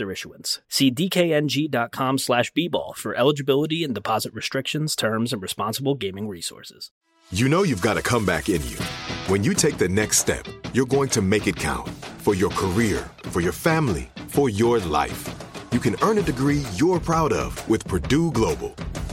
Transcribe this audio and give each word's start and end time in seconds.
issuance. 0.00 0.60
See 0.68 0.90
dkng.com 0.90 2.18
slash 2.18 2.52
bball 2.52 2.96
for 2.96 3.14
eligibility 3.14 3.84
and 3.84 3.94
deposit 3.94 4.32
restrictions, 4.34 4.96
terms, 4.96 5.32
and 5.32 5.42
responsible 5.42 5.94
gaming 5.94 6.28
resources. 6.28 6.90
You 7.30 7.48
know 7.48 7.62
you've 7.62 7.82
got 7.82 7.96
a 7.96 8.02
comeback 8.02 8.48
in 8.48 8.62
you. 8.68 8.76
When 9.26 9.42
you 9.42 9.54
take 9.54 9.78
the 9.78 9.88
next 9.88 10.18
step, 10.18 10.46
you're 10.74 10.86
going 10.86 11.08
to 11.10 11.22
make 11.22 11.46
it 11.46 11.56
count 11.56 11.88
for 12.18 12.34
your 12.34 12.50
career, 12.50 13.08
for 13.24 13.40
your 13.40 13.52
family, 13.52 14.10
for 14.28 14.48
your 14.50 14.78
life. 14.80 15.28
You 15.72 15.80
can 15.80 15.96
earn 16.02 16.18
a 16.18 16.22
degree 16.22 16.62
you're 16.74 17.00
proud 17.00 17.32
of 17.32 17.66
with 17.68 17.86
Purdue 17.86 18.30
Global. 18.32 18.74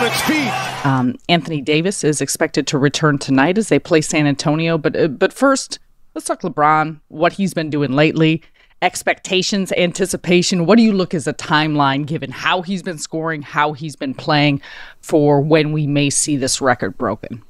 Its 0.08 0.22
feet. 0.22 0.86
Um, 0.86 1.16
Anthony 1.30 1.62
Davis 1.62 2.04
is 2.04 2.22
expected 2.22 2.68
to 2.68 2.78
return 2.78 3.18
tonight 3.18 3.58
as 3.58 3.70
they 3.70 3.80
play 3.80 4.02
San 4.02 4.28
Antonio. 4.28 4.78
But 4.78 4.96
uh, 4.96 5.08
but 5.08 5.34
first, 5.34 5.80
let's 6.16 6.28
talk 6.28 6.42
LeBron. 6.42 7.00
What 7.10 7.34
he's 7.34 7.54
been 7.54 7.70
doing 7.70 7.92
lately, 7.92 8.42
expectations, 8.82 9.72
anticipation. 9.74 10.66
What 10.66 10.78
do 10.78 10.84
you 10.84 10.94
look 10.94 11.14
as 11.14 11.28
a 11.28 11.34
timeline 11.34 12.06
given 12.06 12.32
how 12.32 12.62
he's 12.62 12.84
been 12.84 12.98
scoring, 12.98 13.42
how 13.42 13.74
he's 13.74 13.96
been 13.96 14.14
playing, 14.14 14.62
for 15.02 15.42
when 15.42 15.72
we 15.72 15.88
may 15.88 16.10
see 16.10 16.38
this 16.38 16.62
record 16.62 16.98
broken? 16.98 17.44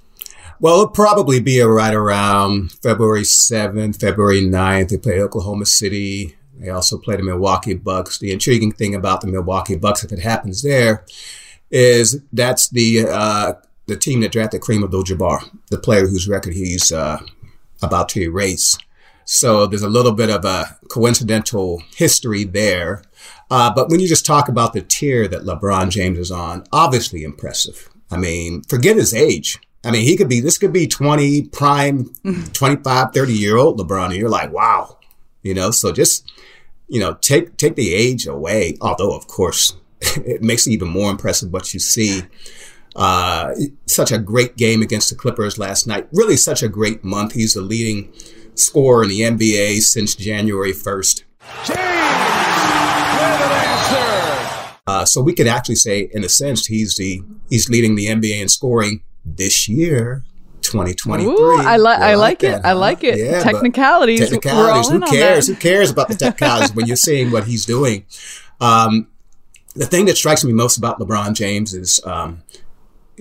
Well, 0.60 0.74
it'll 0.74 0.88
probably 0.88 1.40
be 1.40 1.62
right 1.62 1.94
around 1.94 2.72
February 2.72 3.22
7th, 3.22 4.00
February 4.00 4.42
9th. 4.42 4.90
They 4.90 4.98
play 4.98 5.22
Oklahoma 5.22 5.68
City. 5.68 6.36
They 6.56 6.70
also 6.70 6.98
play 6.98 7.16
the 7.16 7.22
Milwaukee 7.22 7.76
Bucks. 7.76 8.18
The 8.18 8.32
intriguing 8.32 8.72
thing 8.72 8.96
about 8.96 9.22
the 9.22 9.28
Milwaukee 9.28 9.76
Bucks, 9.76 10.04
if 10.04 10.12
it 10.12 10.20
happens 10.20 10.64
there, 10.64 11.06
is 11.70 12.22
that's 12.32 12.70
the 12.70 13.08
uh, 13.10 13.54
the 13.88 13.98
team 13.98 14.22
that 14.22 14.32
drafted 14.32 14.62
Kareem 14.62 14.84
Abdul-Jabbar, 14.84 15.50
the 15.70 15.78
player 15.78 16.08
whose 16.08 16.28
record 16.28 16.54
he's 16.54 16.92
uh, 16.92 17.22
about 17.82 18.10
to 18.10 18.22
erase. 18.22 18.78
So 19.26 19.66
there's 19.66 19.82
a 19.82 19.90
little 19.90 20.14
bit 20.14 20.30
of 20.30 20.46
a 20.46 20.78
coincidental 20.90 21.82
history 21.96 22.44
there. 22.44 23.04
Uh, 23.50 23.74
but 23.74 23.90
when 23.90 24.00
you 24.00 24.08
just 24.08 24.26
talk 24.26 24.48
about 24.48 24.74
the 24.74 24.82
tier 24.82 25.28
that 25.28 25.44
LeBron 25.44 25.90
James 25.90 26.18
is 26.18 26.32
on, 26.32 26.64
obviously 26.72 27.24
impressive. 27.24 27.90
I 28.10 28.18
mean, 28.18 28.64
forget 28.64 28.96
his 28.96 29.14
age. 29.14 29.60
I 29.84 29.92
mean, 29.92 30.04
he 30.04 30.18
could 30.18 30.30
be, 30.30 30.40
this 30.40 30.58
could 30.58 30.74
be 30.74 30.88
20 30.88 31.44
prime, 31.44 32.14
25, 32.54 33.14
30 33.14 33.34
year 33.34 33.58
old 33.58 33.80
LeBron. 33.80 34.08
And 34.08 34.16
you're 34.16 34.30
like, 34.30 34.52
wow, 34.52 34.98
you 35.44 35.54
know, 35.54 35.72
so 35.72 35.92
just, 35.92 36.32
you 36.88 37.00
know, 37.00 37.14
take, 37.16 37.58
take 37.58 37.76
the 37.76 37.94
age 37.94 38.28
away. 38.28 38.78
Although, 38.82 39.16
of 39.16 39.28
course, 39.28 39.76
it 40.26 40.42
makes 40.42 40.68
it 40.68 40.72
even 40.72 40.90
more 40.90 41.10
impressive 41.12 41.52
what 41.52 41.74
you 41.74 41.80
see. 41.80 42.24
Uh, 42.96 43.54
such 43.86 44.12
a 44.12 44.18
great 44.18 44.58
game 44.58 44.82
against 44.82 45.10
the 45.10 45.16
Clippers 45.16 45.60
last 45.60 45.86
night. 45.88 46.08
Really 46.12 46.36
such 46.38 46.64
a 46.64 46.68
great 46.68 47.04
month. 47.04 47.34
He's 47.34 47.54
the 47.54 47.62
leading 47.62 48.12
scorer 48.56 49.04
in 49.04 49.10
the 49.10 49.22
NBA 49.22 49.82
since 49.82 50.16
January 50.16 50.74
1st. 50.74 51.24
Uh, 54.88 55.04
so 55.04 55.22
we 55.22 55.34
could 55.34 55.48
actually 55.48 55.76
say, 55.76 56.10
in 56.14 56.24
a 56.24 56.30
sense, 56.30 56.66
he's 56.66 56.96
the 56.96 57.22
he's 57.50 57.70
leading 57.70 57.96
the 57.96 58.06
NBA 58.08 58.42
in 58.42 58.48
scoring 58.48 59.04
this 59.26 59.68
year, 59.68 60.24
2023. 60.62 61.30
Ooh, 61.30 61.58
I, 61.60 61.76
li- 61.78 61.84
You 61.84 61.90
I 61.90 62.16
like 62.16 62.42
it. 62.44 62.52
that, 62.52 62.66
I 62.66 62.70
huh? 62.70 62.76
like 62.76 63.04
it. 63.04 63.20
Yeah, 63.20 63.44
technicalities. 63.44 64.22
Technicalities. 64.22 64.90
Who 64.90 65.02
cares? 65.02 65.48
Who 65.48 65.56
cares 65.56 65.92
about 65.92 66.08
the 66.08 66.16
technicalities 66.16 66.74
when 66.74 66.88
you're 66.88 66.96
seeing 66.96 67.32
what 67.32 67.44
he's 67.44 67.66
doing? 67.66 68.06
Um, 68.62 69.08
the 69.78 69.86
thing 69.86 70.06
that 70.06 70.18
strikes 70.18 70.44
me 70.44 70.54
most 70.54 70.78
about 70.78 71.00
LeBron 71.00 71.34
James 71.34 71.74
is, 71.74 72.02
um, 72.06 72.44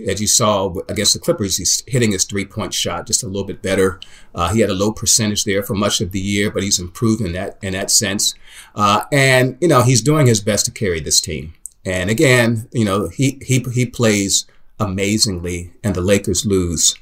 as 0.09 0.21
you 0.21 0.27
saw 0.27 0.75
against 0.89 1.15
the 1.15 1.19
Clippers, 1.19 1.57
he's 1.57 1.83
hitting 1.87 2.13
his 2.13 2.25
three 2.25 2.45
point 2.45 2.75
shot 2.75 3.07
just 3.07 3.23
a 3.23 3.27
little 3.27 3.45
bit 3.45 3.63
better. 3.63 4.01
Uh, 4.35 4.53
he 4.53 4.61
had 4.61 4.71
a 4.71 4.75
low 4.75 4.93
percentage 4.93 5.45
there 5.45 5.63
for 5.63 5.75
much 5.75 6.01
of 6.01 6.13
the 6.13 6.21
year, 6.21 6.51
but 6.51 6.63
he's 6.63 6.79
improved 6.79 7.21
in 7.21 7.33
that 7.33 7.59
in 7.63 7.73
that 7.73 7.91
sense. 7.91 8.35
Uh, 8.75 9.05
and 9.13 9.57
you 9.61 9.69
know 9.69 9.83
he's 9.83 10.03
doing 10.03 10.27
his 10.27 10.41
best 10.41 10.65
to 10.67 10.71
carry 10.71 11.01
this 11.01 11.21
team. 11.21 11.55
And 11.85 12.11
again, 12.11 12.69
you 12.73 12.85
know 12.85 13.09
he 13.09 13.39
he 13.43 13.65
he 13.73 13.87
plays 13.87 14.47
amazingly, 14.79 15.73
and 15.83 15.95
the 15.95 16.03
Lakers 16.03 16.45
lose. 16.45 16.95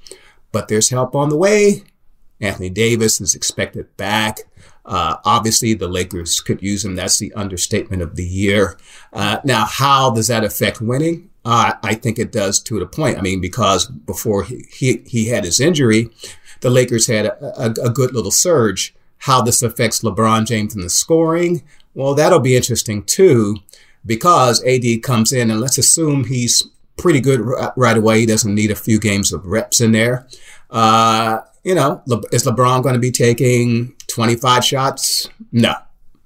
But 0.52 0.68
there's 0.68 0.90
help 0.90 1.16
on 1.16 1.30
the 1.30 1.36
way. 1.36 1.82
Anthony 2.40 2.70
Davis 2.70 3.20
is 3.20 3.34
expected 3.34 3.96
back. 3.96 4.40
Uh, 4.84 5.16
obviously, 5.24 5.74
the 5.74 5.88
Lakers 5.88 6.40
could 6.40 6.62
use 6.62 6.84
him. 6.84 6.94
That's 6.94 7.18
the 7.18 7.32
understatement 7.34 8.02
of 8.02 8.16
the 8.16 8.24
year. 8.24 8.76
Uh, 9.12 9.38
now, 9.44 9.64
how 9.64 10.10
does 10.10 10.26
that 10.28 10.44
affect 10.44 10.80
winning? 10.80 11.30
Uh, 11.44 11.74
I 11.82 11.94
think 11.94 12.18
it 12.18 12.32
does 12.32 12.60
to 12.60 12.78
the 12.78 12.86
point. 12.86 13.18
I 13.18 13.20
mean, 13.20 13.40
because 13.40 13.86
before 13.86 14.44
he, 14.44 14.66
he, 14.70 15.02
he 15.06 15.28
had 15.28 15.44
his 15.44 15.60
injury, 15.60 16.10
the 16.60 16.70
Lakers 16.70 17.06
had 17.06 17.26
a, 17.26 17.60
a, 17.60 17.70
a, 17.86 17.90
good 17.90 18.14
little 18.14 18.30
surge. 18.30 18.94
How 19.18 19.42
this 19.42 19.62
affects 19.62 20.00
LeBron 20.00 20.46
James 20.46 20.74
and 20.74 20.82
the 20.82 20.90
scoring, 20.90 21.62
well, 21.94 22.14
that'll 22.14 22.40
be 22.40 22.56
interesting 22.56 23.02
too, 23.04 23.56
because 24.04 24.64
AD 24.64 25.02
comes 25.02 25.32
in 25.32 25.50
and 25.50 25.60
let's 25.60 25.78
assume 25.78 26.24
he's 26.24 26.62
pretty 26.96 27.20
good 27.20 27.40
right 27.76 27.96
away. 27.96 28.20
He 28.20 28.26
doesn't 28.26 28.54
need 28.54 28.70
a 28.70 28.76
few 28.76 28.98
games 28.98 29.32
of 29.32 29.46
reps 29.46 29.80
in 29.80 29.92
there. 29.92 30.26
Uh, 30.70 31.40
you 31.62 31.74
know, 31.74 32.02
is 32.32 32.44
LeBron 32.44 32.82
going 32.82 32.94
to 32.94 32.98
be 32.98 33.10
taking 33.10 33.94
25 34.14 34.64
shots? 34.64 35.28
No, 35.50 35.74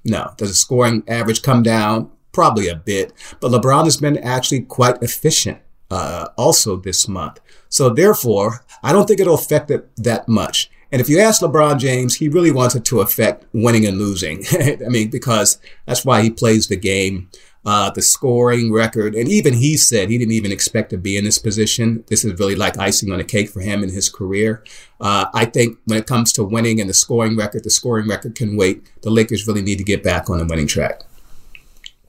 no. 0.05 0.33
Does 0.37 0.51
the 0.51 0.55
scoring 0.55 1.03
average 1.09 1.41
come 1.41 1.63
down? 1.63 2.11
Probably 2.33 2.69
a 2.69 2.77
bit. 2.77 3.15
But 3.41 3.51
LeBron 3.51 3.85
has 3.85 3.97
been 3.97 4.19
actually 4.19 4.61
quite 4.61 5.03
efficient 5.03 5.61
uh, 5.91 6.29
also 6.37 6.77
this 6.77 7.09
month. 7.09 7.41
So 7.71 7.89
therefore, 7.89 8.63
I 8.83 8.93
don't 8.93 9.07
think 9.07 9.21
it'll 9.21 9.35
affect 9.35 9.71
it 9.71 9.89
that 9.97 10.29
much. 10.29 10.71
And 10.93 11.01
if 11.01 11.09
you 11.09 11.19
ask 11.19 11.41
LeBron 11.41 11.79
James, 11.79 12.17
he 12.17 12.29
really 12.29 12.51
wants 12.51 12.75
it 12.75 12.85
to 12.87 13.01
affect 13.01 13.47
winning 13.55 13.87
and 13.87 13.99
losing. 13.99 14.45
I 14.53 14.89
mean, 14.89 15.09
because 15.09 15.59
that's 15.87 16.05
why 16.05 16.21
he 16.21 16.31
plays 16.31 16.69
the 16.69 16.77
game 16.77 17.31
uh, 17.69 17.91
the 17.91 18.01
scoring 18.01 18.73
record. 18.73 19.15
And 19.15 19.29
even 19.29 19.53
he 19.53 19.77
said 19.77 20.09
he 20.09 20.17
didn't 20.17 20.33
even 20.33 20.51
expect 20.51 20.89
to 20.89 20.97
be 20.97 21.19
in 21.19 21.25
this 21.25 21.39
position. 21.39 22.03
This 22.07 22.25
is 22.25 22.39
really 22.41 22.55
like 22.55 22.79
icing 22.79 23.13
on 23.13 23.19
the 23.19 23.25
cake 23.25 23.51
for 23.51 23.61
him 23.61 23.83
in 23.83 23.91
his 23.91 24.09
career. 24.09 24.65
Uh, 25.03 25.27
I 25.35 25.45
think 25.45 25.77
when 25.85 25.99
it 25.99 26.07
comes 26.07 26.33
to 26.33 26.45
winning 26.45 26.81
and 26.81 26.89
the 26.89 26.95
scoring 26.95 27.37
record, 27.37 27.65
the 27.65 27.71
scoring 27.71 28.09
record 28.09 28.35
can 28.35 28.57
wait. 28.57 28.91
The 29.03 29.11
Lakers 29.11 29.47
really 29.47 29.61
need 29.61 29.77
to 29.77 29.85
get 29.85 30.03
back 30.03 30.31
on 30.31 30.39
the 30.39 30.47
winning 30.47 30.67
track. 30.67 31.03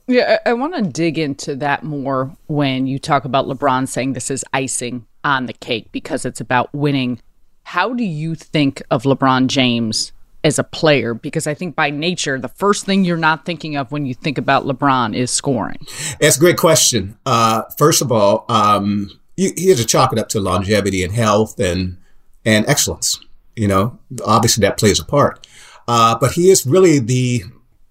Yeah, 0.08 0.38
I, 0.46 0.52
I 0.52 0.54
want 0.54 0.76
to 0.76 0.82
dig 0.82 1.20
into 1.20 1.58
that 1.58 1.84
more 1.84 2.34
when 2.48 2.88
you 2.88 2.98
talk 2.98 3.26
about 3.26 3.46
LeBron 3.46 3.86
saying 3.90 4.14
this 4.14 4.32
is 4.32 4.46
icing 4.54 5.08
on 5.26 5.46
the 5.46 5.54
cake 5.54 5.92
because 5.92 6.24
it's 6.24 6.40
about 6.40 6.74
winning. 6.74 7.20
How 7.64 7.94
do 7.94 8.06
you 8.06 8.34
think 8.34 8.82
of 8.90 9.04
LeBron 9.04 9.48
James 9.48 10.14
as 10.44 10.58
a 10.58 10.64
player 10.64 11.14
because 11.14 11.48
I 11.48 11.54
think 11.54 11.76
by 11.76 11.90
nature, 11.90 12.40
the 12.40 12.48
first 12.48 12.86
thing 12.86 13.04
you're 13.04 13.18
not 13.18 13.46
thinking 13.46 13.76
of 13.76 13.92
when 13.92 14.06
you 14.06 14.14
think 14.14 14.38
about 14.38 14.66
LeBron 14.66 15.16
is 15.16 15.32
scoring? 15.32 15.80
That's 16.20 16.38
a 16.38 16.40
great 16.40 16.58
question. 16.58 17.18
Uh, 17.26 17.64
first 17.78 18.02
of 18.02 18.12
all, 18.12 18.46
um, 18.50 19.10
you, 19.36 19.52
he 19.58 19.70
has 19.70 19.80
to 19.80 19.86
chalk 19.86 20.14
it 20.14 20.20
up 20.20 20.30
to 20.30 20.40
longevity 20.40 21.04
and 21.04 21.14
health 21.14 21.60
and 21.60 21.98
and 22.46 22.68
excellence. 22.68 23.20
You 23.56 23.68
know, 23.68 24.00
obviously 24.26 24.62
that 24.62 24.78
plays 24.78 25.00
a 25.00 25.06
part. 25.06 25.46
Uh, 25.88 26.18
but 26.18 26.34
he 26.34 26.50
is 26.50 26.66
really 26.66 27.00
the 27.00 27.44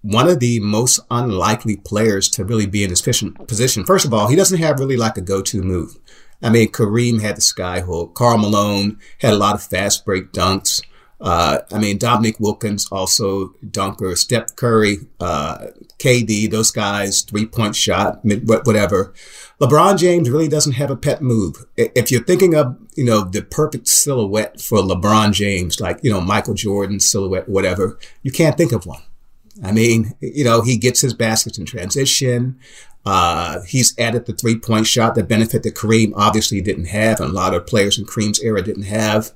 one 0.02 0.28
of 0.28 0.40
the 0.40 0.60
most 0.60 1.00
unlikely 1.10 1.76
players 1.76 2.28
to 2.30 2.44
really 2.44 2.66
be 2.66 2.84
in 2.84 2.90
his 2.90 3.02
position. 3.02 3.84
First 3.84 4.06
of 4.06 4.14
all, 4.14 4.28
he 4.28 4.36
doesn't 4.36 4.58
have 4.58 4.78
really 4.78 4.96
like 4.96 5.18
a 5.18 5.20
go-to 5.20 5.60
move. 5.60 5.98
I 6.40 6.50
mean, 6.50 6.70
Kareem 6.70 7.20
had 7.20 7.36
the 7.36 7.40
sky 7.40 7.80
hook. 7.80 8.14
Karl 8.14 8.38
Malone 8.38 8.98
had 9.18 9.32
a 9.32 9.36
lot 9.36 9.56
of 9.56 9.62
fast 9.62 10.04
break 10.04 10.32
dunks. 10.32 10.80
Uh, 11.20 11.58
I 11.72 11.78
mean, 11.78 11.98
Dominique 11.98 12.38
Wilkins, 12.38 12.88
also 12.92 13.54
dunker, 13.68 14.14
Steph 14.14 14.54
Curry, 14.54 14.98
uh, 15.18 15.66
KD, 15.98 16.50
those 16.50 16.70
guys, 16.70 17.22
three 17.22 17.46
point 17.46 17.74
shot, 17.74 18.20
whatever. 18.24 19.12
LeBron 19.60 19.98
James 19.98 20.30
really 20.30 20.46
doesn't 20.46 20.74
have 20.74 20.90
a 20.90 20.96
pet 20.96 21.20
move. 21.20 21.66
If 21.76 22.12
you're 22.12 22.22
thinking 22.22 22.54
of, 22.54 22.78
you 22.96 23.04
know, 23.04 23.24
the 23.24 23.42
perfect 23.42 23.88
silhouette 23.88 24.60
for 24.60 24.78
LeBron 24.78 25.32
James, 25.32 25.80
like, 25.80 25.98
you 26.02 26.12
know, 26.12 26.20
Michael 26.20 26.54
Jordan 26.54 27.00
silhouette, 27.00 27.48
whatever, 27.48 27.98
you 28.22 28.30
can't 28.30 28.56
think 28.56 28.70
of 28.70 28.86
one. 28.86 29.02
I 29.64 29.72
mean, 29.72 30.14
you 30.20 30.44
know, 30.44 30.62
he 30.62 30.76
gets 30.76 31.00
his 31.00 31.14
baskets 31.14 31.58
in 31.58 31.66
transition. 31.66 32.60
Uh, 33.04 33.62
he's 33.62 33.98
added 33.98 34.26
the 34.26 34.34
three 34.34 34.58
point 34.58 34.86
shot, 34.86 35.16
the 35.16 35.24
benefit 35.24 35.64
that 35.64 35.74
Kareem 35.74 36.12
obviously 36.14 36.60
didn't 36.60 36.86
have, 36.86 37.20
and 37.20 37.30
a 37.30 37.32
lot 37.32 37.54
of 37.54 37.66
players 37.66 37.98
in 37.98 38.04
Kareem's 38.04 38.40
era 38.40 38.62
didn't 38.62 38.84
have. 38.84 39.32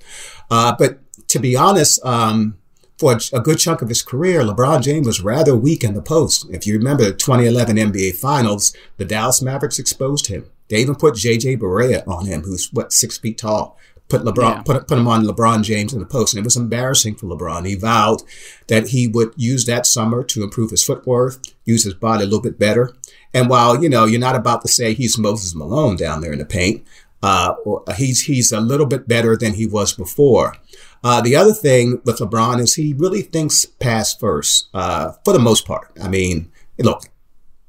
Uh, 0.50 0.74
but 0.78 1.00
to 1.32 1.38
be 1.38 1.56
honest, 1.56 2.04
um, 2.04 2.58
for 2.98 3.18
a, 3.32 3.40
good 3.40 3.58
chunk 3.58 3.80
of 3.80 3.88
his 3.88 4.02
career, 4.02 4.42
LeBron 4.42 4.82
James 4.82 5.06
was 5.06 5.22
rather 5.22 5.56
weak 5.56 5.82
in 5.82 5.94
the 5.94 6.02
post. 6.02 6.46
If 6.50 6.66
you 6.66 6.74
remember 6.76 7.04
the 7.04 7.14
2011 7.14 7.76
NBA 7.76 8.16
Finals, 8.16 8.76
the 8.98 9.06
Dallas 9.06 9.40
Mavericks 9.40 9.78
exposed 9.78 10.26
him. 10.26 10.44
They 10.68 10.76
even 10.76 10.94
put 10.94 11.14
JJ 11.14 11.58
Barea 11.58 12.06
on 12.06 12.26
him, 12.26 12.42
who's 12.42 12.70
what 12.70 12.92
six 12.92 13.16
feet 13.16 13.38
tall. 13.38 13.78
Put 14.08 14.22
LeBron, 14.22 14.56
yeah. 14.56 14.62
put 14.62 14.86
put 14.86 14.98
him 14.98 15.08
on 15.08 15.24
LeBron 15.24 15.62
James 15.62 15.94
in 15.94 16.00
the 16.00 16.06
post, 16.06 16.34
and 16.34 16.40
it 16.40 16.44
was 16.44 16.56
embarrassing 16.56 17.14
for 17.14 17.26
LeBron. 17.26 17.66
He 17.66 17.76
vowed 17.76 18.22
that 18.66 18.88
he 18.88 19.08
would 19.08 19.32
use 19.36 19.64
that 19.64 19.86
summer 19.86 20.22
to 20.24 20.42
improve 20.42 20.70
his 20.70 20.84
footwork, 20.84 21.38
use 21.64 21.84
his 21.84 21.94
body 21.94 22.22
a 22.22 22.26
little 22.26 22.42
bit 22.42 22.58
better. 22.58 22.94
And 23.32 23.48
while 23.48 23.82
you 23.82 23.88
know 23.88 24.04
you're 24.04 24.20
not 24.20 24.36
about 24.36 24.60
to 24.62 24.68
say 24.68 24.92
he's 24.92 25.16
Moses 25.16 25.54
Malone 25.54 25.96
down 25.96 26.20
there 26.20 26.32
in 26.32 26.40
the 26.40 26.44
paint, 26.44 26.84
uh, 27.22 27.54
he's 27.96 28.22
he's 28.22 28.52
a 28.52 28.60
little 28.60 28.86
bit 28.86 29.06
better 29.06 29.36
than 29.36 29.54
he 29.54 29.66
was 29.66 29.92
before. 29.92 30.56
Uh, 31.04 31.20
the 31.20 31.34
other 31.34 31.52
thing 31.52 32.00
with 32.04 32.18
LeBron 32.18 32.60
is 32.60 32.74
he 32.74 32.94
really 32.94 33.22
thinks 33.22 33.64
pass 33.64 34.14
first, 34.14 34.68
uh, 34.72 35.12
for 35.24 35.32
the 35.32 35.38
most 35.38 35.66
part. 35.66 35.90
I 36.00 36.08
mean, 36.08 36.50
look, 36.78 37.02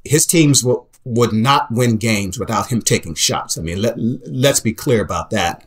his 0.03 0.25
teams 0.25 0.63
would 1.05 1.33
not 1.33 1.71
win 1.71 1.97
games 1.97 2.39
without 2.39 2.71
him 2.71 2.81
taking 2.81 3.15
shots. 3.15 3.57
I 3.57 3.61
mean, 3.61 3.81
let, 3.81 3.95
let's 3.97 4.59
be 4.59 4.73
clear 4.73 5.01
about 5.01 5.31
that. 5.31 5.65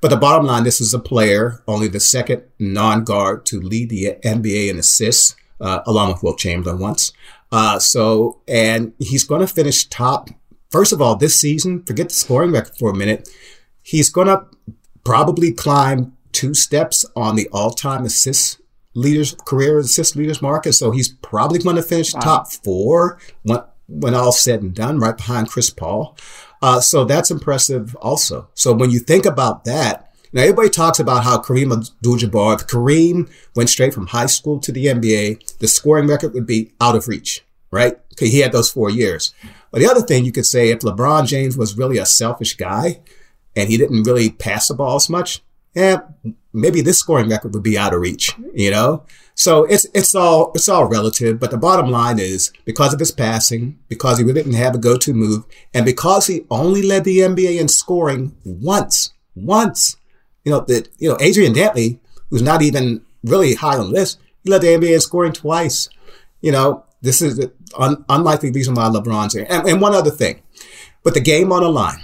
But 0.00 0.08
the 0.08 0.16
bottom 0.16 0.46
line, 0.46 0.64
this 0.64 0.80
is 0.80 0.94
a 0.94 0.98
player, 0.98 1.62
only 1.66 1.88
the 1.88 1.98
second 2.00 2.44
non-guard 2.58 3.44
to 3.46 3.60
lead 3.60 3.90
the 3.90 4.16
NBA 4.22 4.70
in 4.70 4.78
assists, 4.78 5.34
uh, 5.60 5.80
along 5.86 6.12
with 6.12 6.22
Wilt 6.22 6.38
Chamberlain 6.38 6.78
once. 6.78 7.12
Uh, 7.50 7.78
so, 7.78 8.40
and 8.46 8.92
he's 8.98 9.24
going 9.24 9.40
to 9.40 9.52
finish 9.52 9.86
top. 9.86 10.30
First 10.70 10.92
of 10.92 11.02
all, 11.02 11.16
this 11.16 11.40
season, 11.40 11.82
forget 11.82 12.10
the 12.10 12.14
scoring 12.14 12.52
record 12.52 12.76
for 12.78 12.90
a 12.90 12.96
minute. 12.96 13.28
He's 13.82 14.10
going 14.10 14.28
to 14.28 14.44
probably 15.02 15.52
climb 15.52 16.12
two 16.32 16.54
steps 16.54 17.04
on 17.16 17.36
the 17.36 17.48
all-time 17.52 18.04
assist 18.04 18.60
leaders 18.94 19.36
career 19.44 19.78
assist 19.78 20.16
leaders 20.16 20.42
market. 20.42 20.72
So 20.72 20.90
he's 20.90 21.08
probably 21.08 21.58
going 21.58 21.76
to 21.76 21.82
finish 21.82 22.14
wow. 22.14 22.20
top 22.20 22.52
four 22.52 23.18
when 23.42 23.60
when 23.88 24.14
all 24.14 24.32
said 24.32 24.60
and 24.60 24.74
done, 24.74 24.98
right 24.98 25.16
behind 25.16 25.48
Chris 25.48 25.70
Paul. 25.70 26.16
Uh, 26.60 26.80
so 26.80 27.04
that's 27.04 27.30
impressive 27.30 27.96
also. 27.96 28.48
So 28.54 28.74
when 28.74 28.90
you 28.90 28.98
think 28.98 29.24
about 29.24 29.64
that, 29.64 30.12
now 30.32 30.42
everybody 30.42 30.68
talks 30.68 30.98
about 30.98 31.24
how 31.24 31.38
Kareem 31.38 31.72
Abdul-Jabbar, 31.72 32.60
if 32.60 32.66
Kareem 32.66 33.30
went 33.56 33.70
straight 33.70 33.94
from 33.94 34.08
high 34.08 34.26
school 34.26 34.58
to 34.60 34.70
the 34.70 34.86
NBA, 34.86 35.58
the 35.58 35.68
scoring 35.68 36.06
record 36.06 36.34
would 36.34 36.46
be 36.46 36.72
out 36.82 36.96
of 36.96 37.08
reach, 37.08 37.46
right? 37.70 37.94
Okay, 38.12 38.28
he 38.28 38.40
had 38.40 38.52
those 38.52 38.70
four 38.70 38.90
years. 38.90 39.32
But 39.70 39.80
the 39.80 39.88
other 39.88 40.02
thing 40.02 40.24
you 40.26 40.32
could 40.32 40.44
say, 40.44 40.68
if 40.68 40.80
LeBron 40.80 41.26
James 41.26 41.56
was 41.56 41.78
really 41.78 41.96
a 41.96 42.04
selfish 42.04 42.56
guy 42.56 43.00
and 43.56 43.70
he 43.70 43.78
didn't 43.78 44.02
really 44.02 44.28
pass 44.28 44.68
the 44.68 44.74
ball 44.74 44.96
as 44.96 45.08
much, 45.08 45.42
yeah, 45.78 46.00
maybe 46.52 46.80
this 46.80 46.98
scoring 46.98 47.28
record 47.28 47.54
would 47.54 47.62
be 47.62 47.78
out 47.78 47.94
of 47.94 48.00
reach, 48.00 48.34
you 48.52 48.70
know? 48.70 49.04
So 49.34 49.64
it's, 49.64 49.86
it's 49.94 50.14
all, 50.14 50.50
it's 50.56 50.68
all 50.68 50.86
relative. 50.86 51.38
But 51.38 51.52
the 51.52 51.56
bottom 51.56 51.88
line 51.90 52.18
is 52.18 52.52
because 52.64 52.92
of 52.92 52.98
his 52.98 53.12
passing, 53.12 53.78
because 53.88 54.18
he 54.18 54.24
really 54.24 54.42
didn't 54.42 54.54
have 54.54 54.74
a 54.74 54.78
go-to 54.78 55.14
move, 55.14 55.44
and 55.72 55.84
because 55.84 56.26
he 56.26 56.44
only 56.50 56.82
led 56.82 57.04
the 57.04 57.18
NBA 57.18 57.60
in 57.60 57.68
scoring 57.68 58.36
once, 58.44 59.14
once, 59.36 59.96
you 60.44 60.50
know, 60.50 60.60
that, 60.60 60.88
you 60.98 61.08
know, 61.08 61.16
Adrian 61.20 61.54
Dantley, 61.54 62.00
who's 62.30 62.42
not 62.42 62.60
even 62.60 63.02
really 63.22 63.54
high 63.54 63.76
on 63.76 63.86
the 63.86 63.92
list, 63.92 64.18
he 64.42 64.50
led 64.50 64.62
the 64.62 64.68
NBA 64.68 64.94
in 64.94 65.00
scoring 65.00 65.32
twice. 65.32 65.88
You 66.40 66.50
know, 66.50 66.84
this 67.02 67.22
is 67.22 67.36
the 67.36 67.52
un- 67.78 68.04
unlikely 68.08 68.50
reason 68.50 68.74
why 68.74 68.84
LeBron's 68.84 69.34
here. 69.34 69.46
And, 69.48 69.68
and 69.68 69.80
one 69.80 69.94
other 69.94 70.10
thing, 70.10 70.42
but 71.04 71.14
the 71.14 71.20
game 71.20 71.52
on 71.52 71.62
the 71.62 71.68
line, 71.68 72.00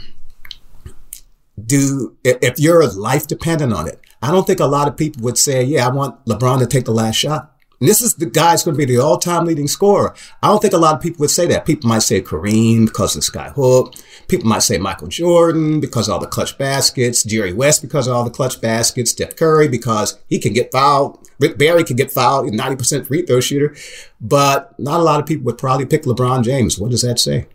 do 1.62 2.16
if 2.25 2.58
your 2.58 2.87
life 2.88 3.26
dependent 3.26 3.73
on 3.73 3.88
it. 3.88 4.00
I 4.23 4.30
don't 4.30 4.46
think 4.46 4.61
a 4.61 4.66
lot 4.66 4.88
of 4.88 4.96
people 4.96 5.23
would 5.23 5.38
say, 5.38 5.62
"Yeah, 5.62 5.87
I 5.87 5.90
want 5.90 6.25
LeBron 6.25 6.58
to 6.61 6.66
take 6.66 6.84
the 6.84 6.92
last 6.92 7.16
shot." 7.16 7.54
And 7.80 7.88
this 7.88 8.00
is 8.00 8.14
the 8.14 8.26
guy 8.26 8.56
going 8.56 8.75
to 8.75 8.78
be 8.78 8.84
the 8.84 8.99
all-time 8.99 9.44
leading 9.44 9.68
scorer. 9.68 10.14
I 10.42 10.49
don't 10.49 10.62
think 10.62 10.73
a 10.73 10.78
lot 10.78 10.94
of 10.94 11.02
people 11.02 11.20
would 11.20 11.30
say 11.30 11.46
that. 11.49 11.66
People 11.66 11.88
might 11.88 11.99
say 11.99 12.23
Kareem 12.23 12.87
because 12.87 13.14
of 13.14 13.20
the 13.20 13.25
sky 13.25 13.50
hook. 13.50 13.94
People 14.28 14.49
might 14.49 14.62
say 14.62 14.78
Michael 14.78 15.08
Jordan 15.08 15.80
because 15.80 16.08
of 16.08 16.14
all 16.14 16.20
the 16.20 16.26
clutch 16.26 16.56
baskets. 16.56 17.25
Jerry 17.25 17.52
West 17.52 17.82
because 17.82 18.06
of 18.06 18.14
all 18.14 18.25
the 18.25 18.30
clutch 18.30 18.61
baskets. 18.61 19.11
Steph 19.11 19.37
Curry 19.37 19.68
because 19.68 20.18
he 20.28 20.38
can 20.38 20.52
get 20.52 20.73
fouled. 20.73 21.18
Rick 21.40 21.58
Barry 21.58 21.84
can 21.84 21.96
get 21.96 22.11
fouled. 22.11 22.50
90% 22.50 23.06
free 23.06 23.23
throw 23.23 23.40
shooter. 23.40 23.75
But 24.20 24.73
not 24.78 25.00
a 25.00 25.02
lot 25.02 25.20
of 25.20 25.26
people 25.26 25.44
would 25.44 25.58
probably 25.58 25.84
pick 25.84 26.04
LeBron 26.04 26.42
James. 26.42 26.78
What 26.78 26.90
does 26.90 27.02
that 27.02 27.18
say? 27.18 27.49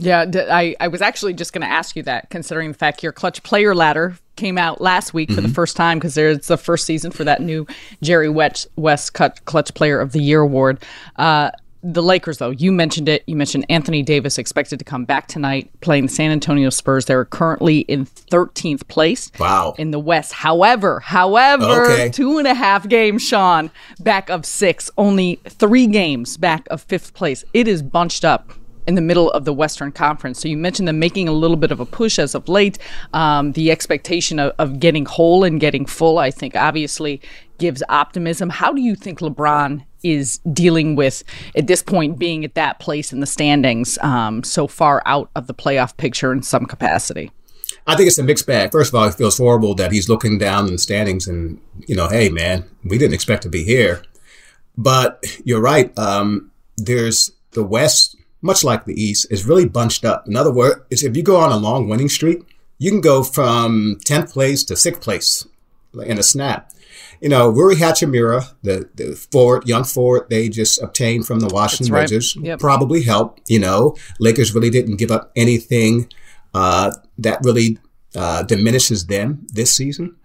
Yeah, 0.00 0.24
I, 0.50 0.74
I 0.80 0.88
was 0.88 1.02
actually 1.02 1.34
just 1.34 1.52
going 1.52 1.62
to 1.62 1.70
ask 1.70 1.94
you 1.94 2.02
that, 2.04 2.30
considering 2.30 2.72
the 2.72 2.78
fact 2.78 3.02
your 3.02 3.12
clutch 3.12 3.42
player 3.42 3.74
ladder 3.74 4.16
came 4.36 4.56
out 4.56 4.80
last 4.80 5.12
week 5.12 5.28
mm-hmm. 5.28 5.34
for 5.36 5.40
the 5.42 5.48
mm-hmm. 5.48 5.54
first 5.54 5.76
time 5.76 5.98
because 5.98 6.16
it's 6.16 6.48
the 6.48 6.56
first 6.56 6.86
season 6.86 7.10
for 7.10 7.24
that 7.24 7.42
new 7.42 7.66
Jerry 8.02 8.30
West, 8.30 8.66
West 8.76 9.12
Clutch 9.12 9.74
Player 9.74 10.00
of 10.00 10.12
the 10.12 10.20
Year 10.20 10.40
award. 10.40 10.82
Uh, 11.16 11.50
the 11.82 12.02
Lakers, 12.02 12.38
though, 12.38 12.50
you 12.50 12.72
mentioned 12.72 13.08
it. 13.08 13.22
You 13.26 13.36
mentioned 13.36 13.64
Anthony 13.70 14.02
Davis 14.02 14.36
expected 14.36 14.78
to 14.78 14.84
come 14.84 15.04
back 15.06 15.28
tonight 15.28 15.70
playing 15.80 16.06
the 16.06 16.12
San 16.12 16.30
Antonio 16.30 16.68
Spurs. 16.68 17.06
They're 17.06 17.24
currently 17.24 17.80
in 17.80 18.04
13th 18.04 18.86
place 18.88 19.30
Wow. 19.38 19.74
in 19.78 19.90
the 19.90 19.98
West. 19.98 20.32
However, 20.32 21.00
however, 21.00 21.92
Okay. 21.92 22.08
two 22.10 22.38
and 22.38 22.46
a 22.46 22.54
half 22.54 22.86
games, 22.86 23.22
Shaun, 23.22 23.70
back 23.98 24.28
of 24.28 24.44
six, 24.44 24.90
only 24.98 25.40
three 25.48 25.86
games 25.86 26.36
back 26.36 26.66
of 26.70 26.82
fifth 26.82 27.14
place. 27.14 27.44
It 27.54 27.66
is 27.66 27.82
bunched 27.82 28.24
up 28.26 28.52
in 28.86 28.94
the 28.94 29.00
middle 29.00 29.30
of 29.32 29.44
the 29.44 29.52
Western 29.52 29.92
Conference. 29.92 30.40
So 30.40 30.48
you 30.48 30.56
mentioned 30.56 30.88
them 30.88 30.98
making 30.98 31.28
a 31.28 31.32
little 31.32 31.56
bit 31.56 31.70
of 31.70 31.80
a 31.80 31.86
push 31.86 32.18
as 32.18 32.34
of 32.34 32.48
late. 32.48 32.78
Um, 33.12 33.52
the 33.52 33.70
expectation 33.70 34.38
of, 34.38 34.52
of 34.58 34.80
getting 34.80 35.04
whole 35.04 35.44
and 35.44 35.60
getting 35.60 35.86
full, 35.86 36.18
I 36.18 36.30
think, 36.30 36.56
obviously 36.56 37.20
gives 37.58 37.82
optimism. 37.88 38.48
How 38.48 38.72
do 38.72 38.80
you 38.80 38.94
think 38.94 39.20
LeBron 39.20 39.84
is 40.02 40.38
dealing 40.52 40.96
with 40.96 41.22
at 41.54 41.66
this 41.66 41.82
point 41.82 42.18
being 42.18 42.44
at 42.44 42.54
that 42.54 42.78
place 42.78 43.12
in 43.12 43.20
the 43.20 43.26
standings, 43.26 43.98
um, 43.98 44.42
so 44.42 44.66
far 44.66 45.02
out 45.04 45.30
of 45.36 45.46
the 45.46 45.54
playoff 45.54 45.96
picture 45.96 46.32
in 46.32 46.42
some 46.42 46.64
capacity? 46.64 47.30
I 47.86 47.96
think 47.96 48.08
it's 48.08 48.18
a 48.18 48.22
mixed 48.22 48.46
bag. 48.46 48.72
First 48.72 48.92
of 48.92 48.94
all, 48.94 49.06
it 49.06 49.14
feels 49.14 49.38
horrible 49.38 49.74
that 49.74 49.92
he's 49.92 50.08
looking 50.08 50.38
down 50.38 50.66
in 50.66 50.72
the 50.72 50.78
standings 50.78 51.26
and, 51.26 51.60
you 51.86 51.94
know, 51.94 52.08
hey, 52.08 52.28
man, 52.28 52.64
we 52.84 52.98
didn't 52.98 53.14
expect 53.14 53.42
to 53.42 53.48
be 53.48 53.62
here. 53.64 54.02
But 54.76 55.24
you're 55.44 55.60
right. 55.60 55.96
Um, 55.98 56.50
there's 56.76 57.32
the 57.52 57.64
West, 57.64 58.16
much 58.42 58.64
like 58.64 58.84
the 58.84 59.00
East, 59.00 59.26
is 59.30 59.44
really 59.46 59.66
bunched 59.66 60.04
up. 60.04 60.26
In 60.26 60.36
other 60.36 60.52
words, 60.52 61.02
if 61.02 61.16
you 61.16 61.22
go 61.22 61.36
on 61.36 61.52
a 61.52 61.56
long 61.56 61.88
winning 61.88 62.08
streak, 62.08 62.42
you 62.78 62.90
can 62.90 63.00
go 63.00 63.22
from 63.22 63.96
10th 64.06 64.32
place 64.32 64.64
to 64.64 64.74
6th 64.74 65.00
place 65.00 65.46
in 66.06 66.18
a 66.18 66.22
snap. 66.22 66.70
You 67.20 67.28
know, 67.28 67.50
Rui 67.50 67.74
Hachimura, 67.74 68.54
the, 68.62 68.88
the 68.94 69.14
forward, 69.14 69.68
young 69.68 69.84
forward 69.84 70.28
they 70.30 70.48
just 70.48 70.80
obtained 70.80 71.26
from 71.26 71.40
the 71.40 71.48
Washington 71.48 71.94
right. 71.94 72.02
Wizards, 72.10 72.34
Yep. 72.36 72.58
probably 72.60 73.02
helped. 73.02 73.42
You 73.48 73.58
know, 73.58 73.94
Lakers 74.18 74.54
really 74.54 74.70
didn't 74.70 74.96
give 74.96 75.10
up 75.10 75.30
anything 75.36 76.10
uh, 76.54 76.92
that 77.18 77.40
really 77.42 77.78
uh, 78.16 78.42
diminishes 78.44 79.06
them 79.06 79.46
this 79.52 79.74
season. 79.74 80.16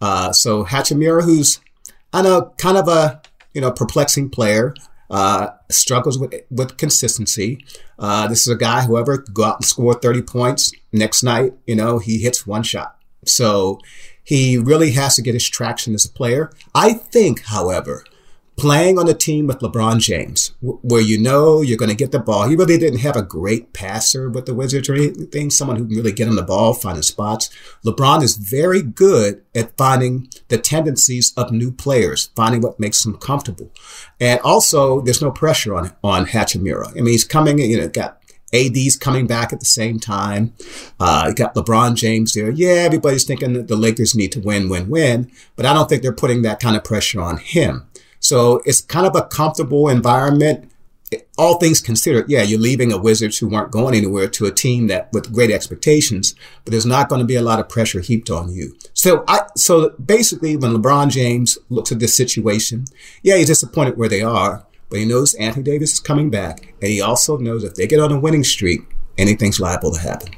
Uh, 0.00 0.32
so 0.32 0.64
Hachimura, 0.64 1.24
who's 1.24 1.60
I 2.12 2.20
know 2.20 2.52
kind 2.58 2.76
of 2.76 2.86
a 2.88 3.22
you 3.54 3.60
know 3.62 3.70
perplexing 3.72 4.28
player, 4.28 4.74
uh, 5.12 5.50
struggles 5.70 6.18
with 6.18 6.34
with 6.50 6.76
consistency. 6.76 7.64
Uh, 7.98 8.26
this 8.26 8.40
is 8.40 8.48
a 8.48 8.56
guy, 8.56 8.82
whoever 8.82 9.18
go 9.18 9.44
out 9.44 9.58
and 9.60 9.64
score 9.64 9.94
thirty 9.94 10.22
points 10.22 10.72
next 10.90 11.22
night, 11.22 11.52
you 11.66 11.76
know, 11.76 11.98
he 11.98 12.18
hits 12.18 12.46
one 12.46 12.64
shot. 12.64 12.96
So 13.24 13.78
he 14.24 14.58
really 14.58 14.92
has 14.92 15.14
to 15.16 15.22
get 15.22 15.34
his 15.34 15.48
traction 15.48 15.94
as 15.94 16.04
a 16.04 16.10
player. 16.10 16.50
I 16.74 16.94
think, 16.94 17.42
however, 17.44 18.04
playing 18.56 18.98
on 18.98 19.08
a 19.08 19.14
team 19.14 19.46
with 19.46 19.60
LeBron 19.60 19.98
James, 19.98 20.52
where 20.60 21.00
you 21.00 21.18
know 21.18 21.62
you're 21.62 21.78
going 21.78 21.88
to 21.88 21.96
get 21.96 22.12
the 22.12 22.18
ball. 22.18 22.48
He 22.48 22.56
really 22.56 22.78
didn't 22.78 23.00
have 23.00 23.16
a 23.16 23.22
great 23.22 23.72
passer 23.72 24.28
with 24.28 24.46
the 24.46 24.54
Wizards 24.54 24.88
or 24.88 24.94
anything, 24.94 25.50
someone 25.50 25.76
who 25.76 25.86
can 25.86 25.96
really 25.96 26.12
get 26.12 26.28
him 26.28 26.36
the 26.36 26.42
ball, 26.42 26.74
finding 26.74 27.02
spots. 27.02 27.50
LeBron 27.84 28.22
is 28.22 28.36
very 28.36 28.82
good 28.82 29.42
at 29.54 29.76
finding 29.76 30.28
the 30.48 30.58
tendencies 30.58 31.32
of 31.36 31.50
new 31.50 31.72
players, 31.72 32.30
finding 32.36 32.60
what 32.60 32.78
makes 32.78 33.02
them 33.02 33.16
comfortable. 33.16 33.70
And 34.20 34.40
also, 34.40 35.00
there's 35.00 35.22
no 35.22 35.30
pressure 35.30 35.74
on, 35.74 35.92
on 36.04 36.26
Hachimura. 36.26 36.90
I 36.90 36.94
mean, 36.94 37.06
he's 37.06 37.24
coming, 37.24 37.58
you 37.58 37.78
know, 37.78 37.88
got 37.88 38.22
AD's 38.52 38.96
coming 38.96 39.26
back 39.26 39.52
at 39.52 39.60
the 39.60 39.66
same 39.66 39.98
time. 39.98 40.52
Uh, 41.00 41.26
you 41.28 41.34
got 41.34 41.54
LeBron 41.54 41.94
James 41.94 42.34
there. 42.34 42.50
Yeah, 42.50 42.82
everybody's 42.82 43.24
thinking 43.24 43.54
that 43.54 43.68
the 43.68 43.76
Lakers 43.76 44.14
need 44.14 44.32
to 44.32 44.40
win, 44.40 44.68
win, 44.68 44.88
win, 44.90 45.30
but 45.56 45.64
I 45.64 45.72
don't 45.72 45.88
think 45.88 46.02
they're 46.02 46.12
putting 46.12 46.42
that 46.42 46.60
kind 46.60 46.76
of 46.76 46.84
pressure 46.84 47.20
on 47.20 47.38
him. 47.38 47.88
So 48.22 48.62
it's 48.64 48.80
kind 48.80 49.06
of 49.06 49.16
a 49.16 49.26
comfortable 49.26 49.88
environment. 49.88 50.70
All 51.36 51.58
things 51.58 51.80
considered, 51.80 52.30
yeah, 52.30 52.42
you're 52.42 52.58
leaving 52.58 52.90
a 52.90 52.96
Wizards 52.96 53.36
who 53.36 53.48
weren't 53.48 53.72
going 53.72 53.94
anywhere 53.94 54.28
to 54.28 54.46
a 54.46 54.52
team 54.52 54.86
that 54.86 55.12
with 55.12 55.34
great 55.34 55.50
expectations, 55.50 56.34
but 56.64 56.70
there's 56.70 56.86
not 56.86 57.10
going 57.10 57.18
to 57.18 57.26
be 57.26 57.34
a 57.34 57.42
lot 57.42 57.58
of 57.58 57.68
pressure 57.68 58.00
heaped 58.00 58.30
on 58.30 58.50
you. 58.50 58.74
So 58.94 59.24
I, 59.28 59.40
so 59.56 59.90
basically, 59.90 60.56
when 60.56 60.72
LeBron 60.72 61.10
James 61.10 61.58
looks 61.68 61.92
at 61.92 61.98
this 61.98 62.16
situation, 62.16 62.86
yeah, 63.22 63.36
he's 63.36 63.48
disappointed 63.48 63.98
where 63.98 64.08
they 64.08 64.22
are, 64.22 64.64
but 64.88 65.00
he 65.00 65.04
knows 65.04 65.34
Anthony 65.34 65.64
Davis 65.64 65.94
is 65.94 66.00
coming 66.00 66.30
back, 66.30 66.74
and 66.80 66.90
he 66.90 67.02
also 67.02 67.36
knows 67.36 67.64
if 67.64 67.74
they 67.74 67.86
get 67.86 68.00
on 68.00 68.12
a 68.12 68.20
winning 68.20 68.44
streak, 68.44 68.80
anything's 69.18 69.60
liable 69.60 69.92
to 69.92 70.00
happen. 70.00 70.30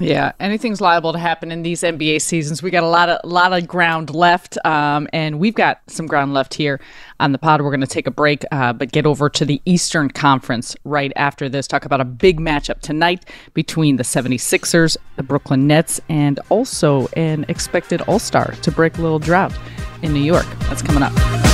Yeah, 0.00 0.32
anything's 0.40 0.80
liable 0.80 1.12
to 1.12 1.18
happen 1.18 1.52
in 1.52 1.62
these 1.62 1.82
NBA 1.82 2.20
seasons. 2.20 2.62
We 2.62 2.70
got 2.70 2.82
a 2.82 2.88
lot 2.88 3.08
of 3.08 3.20
lot 3.24 3.52
of 3.52 3.68
ground 3.68 4.14
left, 4.14 4.58
um, 4.64 5.08
and 5.12 5.38
we've 5.38 5.54
got 5.54 5.82
some 5.86 6.06
ground 6.06 6.34
left 6.34 6.54
here 6.54 6.80
on 7.20 7.32
the 7.32 7.38
pod. 7.38 7.62
We're 7.62 7.70
going 7.70 7.80
to 7.80 7.86
take 7.86 8.06
a 8.06 8.10
break, 8.10 8.44
uh, 8.50 8.72
but 8.72 8.90
get 8.90 9.06
over 9.06 9.30
to 9.30 9.44
the 9.44 9.62
Eastern 9.64 10.10
Conference 10.10 10.74
right 10.84 11.12
after 11.14 11.48
this. 11.48 11.66
Talk 11.66 11.84
about 11.84 12.00
a 12.00 12.04
big 12.04 12.40
matchup 12.40 12.80
tonight 12.80 13.24
between 13.54 13.96
the 13.96 14.04
76ers, 14.04 14.96
the 15.16 15.22
Brooklyn 15.22 15.66
Nets, 15.66 16.00
and 16.08 16.40
also 16.48 17.06
an 17.16 17.44
expected 17.48 18.00
All 18.02 18.18
Star 18.18 18.52
to 18.62 18.70
break 18.72 18.98
a 18.98 19.00
little 19.00 19.20
drought 19.20 19.56
in 20.02 20.12
New 20.12 20.22
York. 20.22 20.46
That's 20.60 20.82
coming 20.82 21.04
up. 21.04 21.53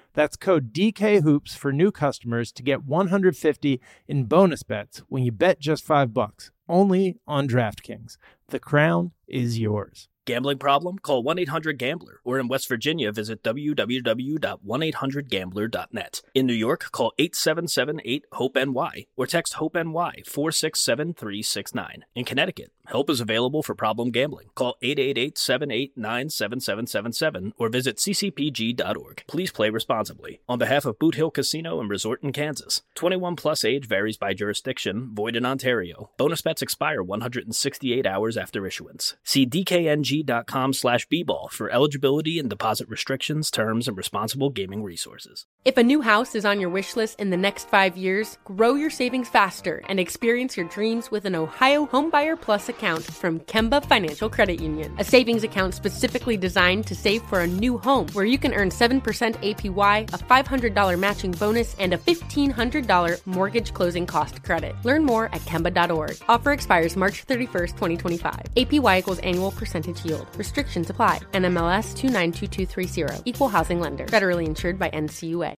That's 0.13 0.35
code 0.35 0.73
DKHOOPS 0.73 1.57
for 1.57 1.71
new 1.71 1.91
customers 1.91 2.51
to 2.53 2.63
get 2.63 2.83
150 2.83 3.81
in 4.07 4.23
bonus 4.25 4.63
bets 4.63 5.03
when 5.07 5.23
you 5.23 5.31
bet 5.31 5.59
just 5.59 5.85
5 5.85 6.13
bucks. 6.13 6.51
Only 6.67 7.17
on 7.27 7.47
DraftKings. 7.47 8.17
The 8.49 8.59
crown 8.59 9.11
is 9.27 9.59
yours. 9.59 10.09
Gambling 10.25 10.57
problem? 10.59 10.99
Call 10.99 11.23
1 11.23 11.39
800 11.39 11.79
Gambler. 11.79 12.19
Or 12.23 12.39
in 12.39 12.47
West 12.47 12.67
Virginia, 12.67 13.11
visit 13.11 13.41
www.1800Gambler.net. 13.43 16.21
In 16.35 16.45
New 16.45 16.53
York, 16.53 16.91
call 16.91 17.11
877 17.17 18.01
8 18.05 18.25
HOPE 18.33 18.55
NY 18.67 19.07
or 19.17 19.25
text 19.25 19.53
HOPE 19.53 19.73
NY 19.75 20.21
467 20.25 21.15
369. 21.15 22.05
In 22.13 22.23
Connecticut, 22.23 22.71
help 22.87 23.09
is 23.09 23.21
available 23.21 23.63
for 23.63 23.75
problem 23.75 24.11
gambling. 24.11 24.49
Call 24.55 24.75
888 24.81 25.37
789 25.37 26.29
7777 26.29 27.53
or 27.57 27.69
visit 27.69 27.97
ccpg.org. 27.97 29.23
Please 29.27 29.51
play 29.51 29.69
responsibly. 29.69 30.41
On 30.47 30.59
behalf 30.59 30.85
of 30.85 30.99
Boot 30.99 31.15
Hill 31.15 31.31
Casino 31.31 31.79
and 31.79 31.89
Resort 31.89 32.23
in 32.23 32.31
Kansas, 32.31 32.81
21 32.95 33.35
plus 33.35 33.63
age 33.63 33.87
varies 33.87 34.17
by 34.17 34.33
jurisdiction, 34.33 35.11
void 35.13 35.35
in 35.35 35.45
Ontario. 35.45 36.09
Bonus 36.17 36.41
bets 36.41 36.61
expire 36.61 37.03
168 37.03 38.05
hours 38.05 38.37
after 38.37 38.65
issuance. 38.65 39.15
See 39.23 39.45
dkng.com 39.45 40.73
slash 40.73 41.07
bball 41.07 41.49
for 41.51 41.69
eligibility 41.69 42.39
and 42.39 42.49
deposit 42.49 42.87
restrictions, 42.89 43.51
terms, 43.51 43.87
and 43.87 43.97
responsible 43.97 44.49
gaming 44.49 44.83
resources. 44.83 45.45
If 45.63 45.77
a 45.77 45.83
new 45.83 46.01
house 46.01 46.35
is 46.35 46.45
on 46.45 46.59
your 46.59 46.69
wish 46.69 46.95
list 46.95 47.19
in 47.19 47.29
the 47.29 47.37
next 47.37 47.69
five 47.69 47.97
years, 47.97 48.37
grow 48.45 48.75
your 48.75 48.89
savings 48.89 49.29
faster 49.29 49.83
and 49.87 49.99
experience 49.99 50.57
your 50.57 50.67
dreams 50.67 51.11
with 51.11 51.25
an 51.25 51.35
Ohio 51.35 51.85
Homebuyer 51.85 52.39
Plus 52.39 52.69
account 52.71 53.03
from 53.03 53.39
Kemba 53.41 53.85
Financial 53.85 54.27
Credit 54.27 54.59
Union. 54.59 54.91
A 54.97 55.03
savings 55.03 55.43
account 55.43 55.75
specifically 55.75 56.37
designed 56.37 56.87
to 56.87 56.95
save 56.95 57.21
for 57.29 57.41
a 57.41 57.45
new 57.45 57.77
home 57.77 58.07
where 58.13 58.25
you 58.25 58.39
can 58.39 58.55
earn 58.55 58.71
7% 58.71 58.99
APY, 59.43 60.11
a 60.11 60.69
$500 60.71 60.99
matching 60.99 61.33
bonus, 61.33 61.77
and 61.77 61.93
a 61.93 61.99
$1,500 61.99 63.21
mortgage 63.27 63.73
closing 63.75 64.07
cost 64.07 64.41
credit. 64.41 64.75
Learn 64.83 65.05
more 65.05 65.25
at 65.25 65.41
Kemba.org. 65.41 66.17
Offer 66.27 66.51
expires 66.53 66.97
March 66.97 67.27
31st, 67.27 67.73
2025. 67.77 68.39
APY 68.57 68.97
equals 68.99 69.19
annual 69.19 69.51
percentage 69.51 70.03
yield. 70.03 70.27
Restrictions 70.35 70.89
apply. 70.89 71.19
NMLS 71.33 71.93
292230. 71.95 73.29
Equal 73.29 73.49
housing 73.49 73.79
lender. 73.79 74.07
Federally 74.07 74.47
insured 74.47 74.79
by 74.79 74.89
NCUA. 74.89 75.60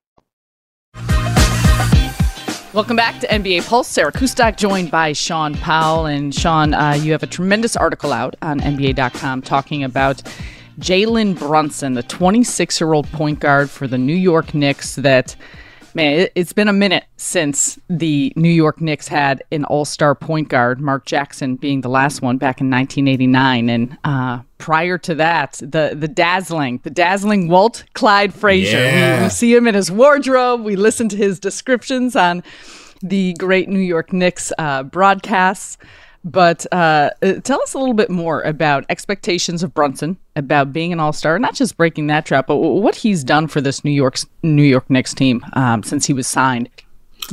Welcome 2.73 2.95
back 2.95 3.19
to 3.19 3.27
NBA 3.27 3.67
Pulse. 3.67 3.89
Sarah 3.89 4.13
Kustok 4.13 4.55
joined 4.55 4.91
by 4.91 5.11
Shaun 5.11 5.55
Powell. 5.55 6.05
And 6.05 6.33
Shaun, 6.33 6.73
uh, 6.73 6.93
you 6.93 7.11
have 7.11 7.21
a 7.21 7.27
tremendous 7.27 7.75
article 7.75 8.13
out 8.13 8.37
on 8.41 8.61
NBA.com 8.61 9.41
talking 9.41 9.83
about 9.83 10.23
Jalen 10.79 11.37
Brunson, 11.37 11.95
the 11.95 12.03
26 12.03 12.79
year 12.79 12.93
old 12.93 13.11
point 13.11 13.41
guard 13.41 13.69
for 13.69 13.87
the 13.87 13.97
New 13.97 14.15
York 14.15 14.53
Knicks 14.53 14.95
that 14.95 15.35
Man, 15.93 16.27
it's 16.35 16.53
been 16.53 16.67
a 16.67 16.73
minute 16.73 17.05
since 17.17 17.79
the 17.89 18.31
New 18.35 18.49
York 18.49 18.79
Knicks 18.79 19.07
had 19.07 19.43
an 19.51 19.65
all 19.65 19.85
star 19.85 20.15
point 20.15 20.49
guard, 20.49 20.79
Mark 20.79 21.05
Jackson 21.05 21.55
being 21.55 21.81
the 21.81 21.89
last 21.89 22.21
one 22.21 22.37
back 22.37 22.61
in 22.61 22.69
1989. 22.69 23.69
And 23.69 23.97
uh, 24.03 24.41
prior 24.57 24.97
to 24.99 25.15
that, 25.15 25.53
the, 25.53 25.95
the 25.95 26.07
dazzling, 26.07 26.79
the 26.83 26.89
dazzling 26.89 27.49
Walt 27.49 27.83
Clyde 27.93 28.33
Frazier. 28.33 28.77
Yeah. 28.77 29.17
We, 29.17 29.23
we 29.23 29.29
see 29.29 29.53
him 29.53 29.67
in 29.67 29.75
his 29.75 29.91
wardrobe, 29.91 30.61
we 30.61 30.75
listen 30.75 31.09
to 31.09 31.17
his 31.17 31.39
descriptions 31.39 32.15
on 32.15 32.43
the 33.01 33.33
great 33.33 33.67
New 33.67 33.79
York 33.79 34.13
Knicks 34.13 34.53
uh, 34.57 34.83
broadcasts. 34.83 35.77
But 36.23 36.67
uh, 36.71 37.09
uh, 37.21 37.33
tell 37.41 37.61
us 37.61 37.73
a 37.73 37.79
little 37.79 37.95
bit 37.95 38.09
more 38.09 38.41
about 38.41 38.85
expectations 38.89 39.63
of 39.63 39.73
Brunson, 39.73 40.17
about 40.35 40.71
being 40.71 40.93
an 40.93 40.99
All 40.99 41.13
Star, 41.13 41.39
not 41.39 41.55
just 41.55 41.77
breaking 41.77 42.07
that 42.07 42.25
trap, 42.25 42.47
but 42.47 42.57
what 42.57 42.95
he's 42.95 43.23
done 43.23 43.47
for 43.47 43.59
this 43.59 43.83
New 43.83 43.91
York 43.91 44.19
New 44.43 44.63
York 44.63 44.89
Knicks 44.89 45.13
team 45.13 45.43
um, 45.53 45.81
since 45.81 46.05
he 46.05 46.13
was 46.13 46.27
signed 46.27 46.69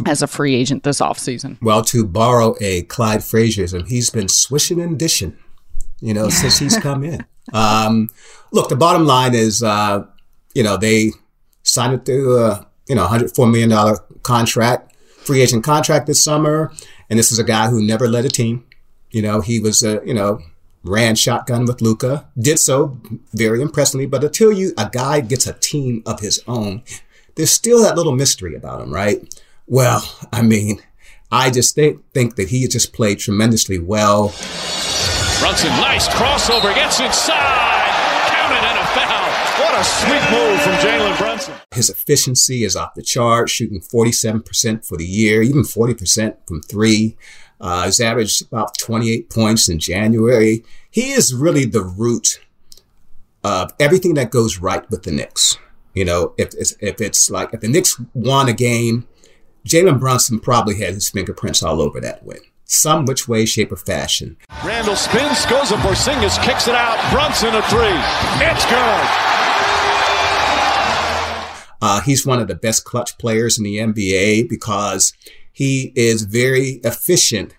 as 0.07 0.23
a 0.23 0.27
free 0.27 0.55
agent 0.55 0.85
this 0.85 1.01
offseason. 1.01 1.61
Well, 1.61 1.83
to 1.85 2.07
borrow 2.07 2.55
a 2.61 2.83
Clyde 2.83 3.21
Frazierism, 3.21 3.87
he's 3.89 4.11
been 4.11 4.29
swishing 4.29 4.81
and 4.81 4.99
dishing, 4.99 5.37
you 6.01 6.15
know, 6.15 6.31
since 6.31 6.59
he's 6.59 6.79
come 6.81 7.05
in. 7.05 7.27
Um, 7.53 8.09
look, 8.53 8.69
the 8.69 8.77
bottom 8.77 9.05
line 9.05 9.35
is, 9.35 9.63
uh, 9.63 10.05
you 10.55 10.63
know, 10.63 10.77
they 10.77 11.13
signed 11.63 11.93
it 11.93 12.07
to 12.07 12.37
a 12.37 12.67
you 12.89 12.95
know 12.95 13.07
$104 13.07 13.51
million 13.51 13.97
contract, 14.23 14.97
free 15.19 15.43
agent 15.43 15.63
contract 15.63 16.07
this 16.07 16.25
summer. 16.25 16.73
And 17.11 17.19
this 17.19 17.33
is 17.33 17.39
a 17.39 17.45
guy 17.45 17.69
who 17.69 17.83
never 17.83 18.09
led 18.09 18.25
a 18.25 18.29
team. 18.29 18.67
You 19.11 19.23
know, 19.23 19.41
he 19.41 19.59
was, 19.61 19.83
uh, 19.83 20.03
you 20.03 20.15
know, 20.15 20.41
ran 20.85 21.15
shotgun 21.15 21.65
with 21.65 21.81
Luka, 21.81 22.29
did 22.39 22.59
so 22.59 22.99
very 23.33 23.61
impressively. 23.61 24.07
But 24.07 24.25
until 24.25 24.53
you 24.53 24.73
a 24.77 24.89
guy 24.91 25.21
gets 25.21 25.47
a 25.47 25.55
team 25.55 26.03
of 26.07 26.21
his 26.21 26.43
own, 26.47 26.83
there's 27.35 27.51
still 27.51 27.83
that 27.83 27.97
little 27.97 28.15
mystery 28.15 28.55
about 28.55 28.81
him, 28.81 28.93
right? 28.93 29.23
Well, 29.67 30.03
I 30.33 30.43
mean, 30.43 30.81
I 31.31 31.51
just 31.51 31.75
think, 31.75 32.03
think 32.13 32.37
that 32.37 32.49
he 32.49 32.67
just 32.69 32.93
played 32.93 33.19
tremendously 33.19 33.79
well. 33.79 34.29
Brunson, 35.41 35.71
nice 35.71 36.09
crossover, 36.09 36.75
gets 36.75 37.01
inside, 37.01 37.91
counted 38.29 38.65
and 38.65 38.79
a 38.79 38.87
foul. 38.97 39.29
What 39.63 39.79
a 39.79 39.85
sweet 39.85 40.25
move 40.33 40.61
from 40.63 40.73
Jalen 40.75 41.19
Brunson. 41.19 41.55
His 41.73 41.91
efficiency 41.91 42.65
is 42.65 42.75
off 42.75 42.95
the 42.95 43.03
chart, 43.03 43.51
shooting 43.51 43.81
47% 43.81 44.85
for 44.85 44.97
the 44.97 45.07
year, 45.07 45.43
even 45.43 45.63
40% 45.63 46.37
from 46.47 46.63
three. 46.63 47.17
Uh, 47.61 47.85
he's 47.85 48.01
averaged 48.01 48.43
about 48.43 48.79
28 48.79 49.31
points 49.31 49.69
in 49.69 49.79
January. 49.79 50.65
He 50.91 51.13
is 51.13 51.35
really 51.35 51.65
the 51.65 51.83
root 51.83 52.41
of 53.43 53.73
everything 53.81 54.15
that 54.15 54.31
goes 54.31 54.59
right 54.59 54.89
with 54.91 55.03
the 55.03 55.11
Knicks. 55.13 55.59
You 55.95 56.05
know, 56.05 56.35
if 56.39 56.55
it's, 56.55 56.75
if 56.81 57.01
it's 57.01 57.31
like 57.31 57.53
if 57.53 57.61
the 57.61 57.69
Knicks 57.69 58.01
won 58.15 58.49
a 58.49 58.53
game, 58.53 59.09
Jalen 59.67 59.99
Brunson 59.99 60.39
probably 60.39 60.79
had 60.79 60.95
his 60.95 61.11
fingerprints 61.11 61.63
all 61.63 61.81
over 61.81 62.01
that 62.01 62.25
win. 62.25 62.39
Some 62.65 63.07
which 63.07 63.27
way, 63.27 63.47
shape, 63.47 63.73
or 63.73 63.77
fashion. 63.77 64.37
Randle 64.63 64.95
spins, 64.95 65.47
goes 65.47 65.73
up 65.73 65.81
Porzingis, 65.81 66.43
kicks 66.45 66.69
it 66.69 66.75
out. 66.75 66.99
Brunson 67.11 67.55
a 67.55 67.63
three. 67.63 67.89
It's 68.47 68.65
good. 68.67 69.39
Uh, 71.81 72.01
he's 72.03 72.27
one 72.27 72.41
of 72.41 72.49
the 72.49 72.55
best 72.55 72.85
clutch 72.85 73.17
players 73.19 73.57
in 73.57 73.65
the 73.65 73.77
NBA 73.79 74.49
because 74.49 75.13
he 75.59 75.93
is 75.97 76.23
very 76.23 76.81
efficient 76.85 77.53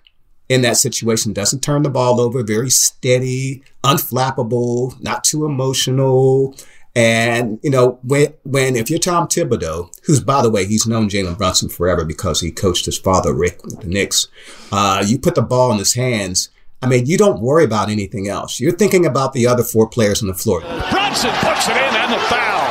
in 0.48 0.62
that 0.62 0.78
situation, 0.78 1.34
doesn't 1.34 1.60
turn 1.60 1.84
the 1.84 1.90
ball 1.90 2.22
over, 2.22 2.42
very 2.44 2.70
steady, 2.70 3.62
unflappable, 3.84 4.98
not 5.02 5.26
too 5.26 5.44
emotional. 5.44 6.56
And, 6.96 7.60
you 7.62 7.70
know, 7.70 8.00
when, 8.04 8.34
when, 8.44 8.78
if 8.78 8.90
you're 8.90 9.00
Tom 9.00 9.28
Thibodeau, 9.28 9.94
who's, 10.06 10.22
by 10.22 10.42
the 10.42 10.50
way, 10.50 10.66
he's 10.66 10.88
known 10.88 11.10
Jalen 11.10 11.38
Brunson 11.38 11.68
forever 11.68 12.06
because 12.06 12.40
he 12.40 12.54
coached 12.54 12.86
his 12.86 12.98
father, 12.98 13.34
Rick, 13.34 13.66
with 13.66 13.82
the 13.82 13.88
Knicks, 13.88 14.30
uh, 14.72 15.04
you 15.06 15.20
put 15.20 15.36
the 15.36 15.42
ball 15.42 15.70
in 15.74 15.78
his 15.78 15.96
hands. 15.96 16.48
I 16.82 16.88
mean, 16.88 17.06
you 17.06 17.18
don't 17.18 17.42
worry 17.42 17.66
about 17.66 17.90
anything 17.90 18.30
else. 18.30 18.62
You're 18.62 18.72
thinking 18.72 19.06
about 19.06 19.34
the 19.34 19.46
other 19.46 19.64
four 19.64 19.90
players 19.90 20.22
on 20.22 20.30
the 20.30 20.34
floor. 20.34 20.62
Brunson 20.62 21.32
puts 21.32 21.68
it 21.68 21.76
in 21.76 21.96
and 21.96 22.14
the 22.14 22.20
foul. 22.30 22.64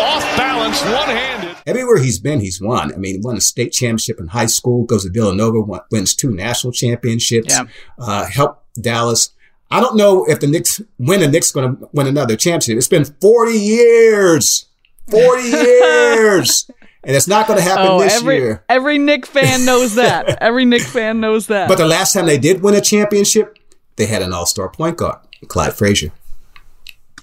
Off 0.00 0.24
balance, 0.38 0.82
one 0.84 1.14
handed. 1.14 1.35
Everywhere 1.66 1.98
he's 1.98 2.20
been, 2.20 2.40
he's 2.40 2.60
won. 2.60 2.94
I 2.94 2.96
mean, 2.96 3.20
won 3.22 3.36
a 3.36 3.40
state 3.40 3.72
championship 3.72 4.20
in 4.20 4.28
high 4.28 4.46
school, 4.46 4.84
goes 4.84 5.04
to 5.04 5.10
Villanova, 5.10 5.60
won, 5.60 5.80
wins 5.90 6.14
two 6.14 6.30
national 6.30 6.72
championships, 6.72 7.52
yeah. 7.52 7.64
uh, 7.98 8.24
helped 8.26 8.62
Dallas. 8.80 9.30
I 9.70 9.80
don't 9.80 9.96
know 9.96 10.24
if 10.26 10.38
the 10.38 10.46
Knicks, 10.46 10.80
when 10.98 11.20
the 11.20 11.28
Knicks 11.28 11.50
going 11.50 11.76
to 11.76 11.88
win 11.92 12.06
another 12.06 12.36
championship. 12.36 12.76
It's 12.76 12.88
been 12.88 13.04
40 13.04 13.52
years. 13.52 14.66
40 15.10 15.42
years. 15.42 16.70
And 17.02 17.14
it's 17.14 17.28
not 17.28 17.46
going 17.46 17.58
to 17.58 17.64
happen 17.64 17.86
oh, 17.86 18.00
this 18.00 18.14
every, 18.14 18.36
year. 18.36 18.64
Every 18.68 18.98
Knick 18.98 19.26
fan 19.26 19.64
knows 19.64 19.94
that. 19.96 20.38
every 20.42 20.64
Knick 20.64 20.82
fan 20.82 21.20
knows 21.20 21.48
that. 21.48 21.68
But 21.68 21.78
the 21.78 21.86
last 21.86 22.12
time 22.12 22.26
they 22.26 22.38
did 22.38 22.62
win 22.62 22.74
a 22.74 22.80
championship, 22.80 23.58
they 23.96 24.06
had 24.06 24.22
an 24.22 24.32
all-star 24.32 24.68
point 24.70 24.98
guard, 24.98 25.18
Clyde 25.48 25.74
Frazier. 25.74 26.12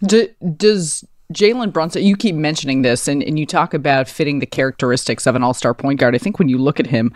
Do, 0.02 0.30
does 0.58 1.06
Jalen 1.34 1.74
Brunson, 1.74 2.04
you 2.04 2.16
keep 2.16 2.36
mentioning 2.36 2.82
this 2.82 3.08
and, 3.08 3.24
and 3.24 3.38
you 3.40 3.46
talk 3.46 3.74
about 3.74 4.08
fitting 4.08 4.40
the 4.40 4.46
characteristics 4.46 5.26
of 5.28 5.36
an 5.36 5.44
all 5.44 5.54
star 5.54 5.74
point 5.74 6.00
guard. 6.00 6.16
I 6.16 6.20
think 6.20 6.40
when 6.40 6.50
you 6.50 6.58
look 6.58 6.80
at 6.80 6.88
him, 6.88 7.14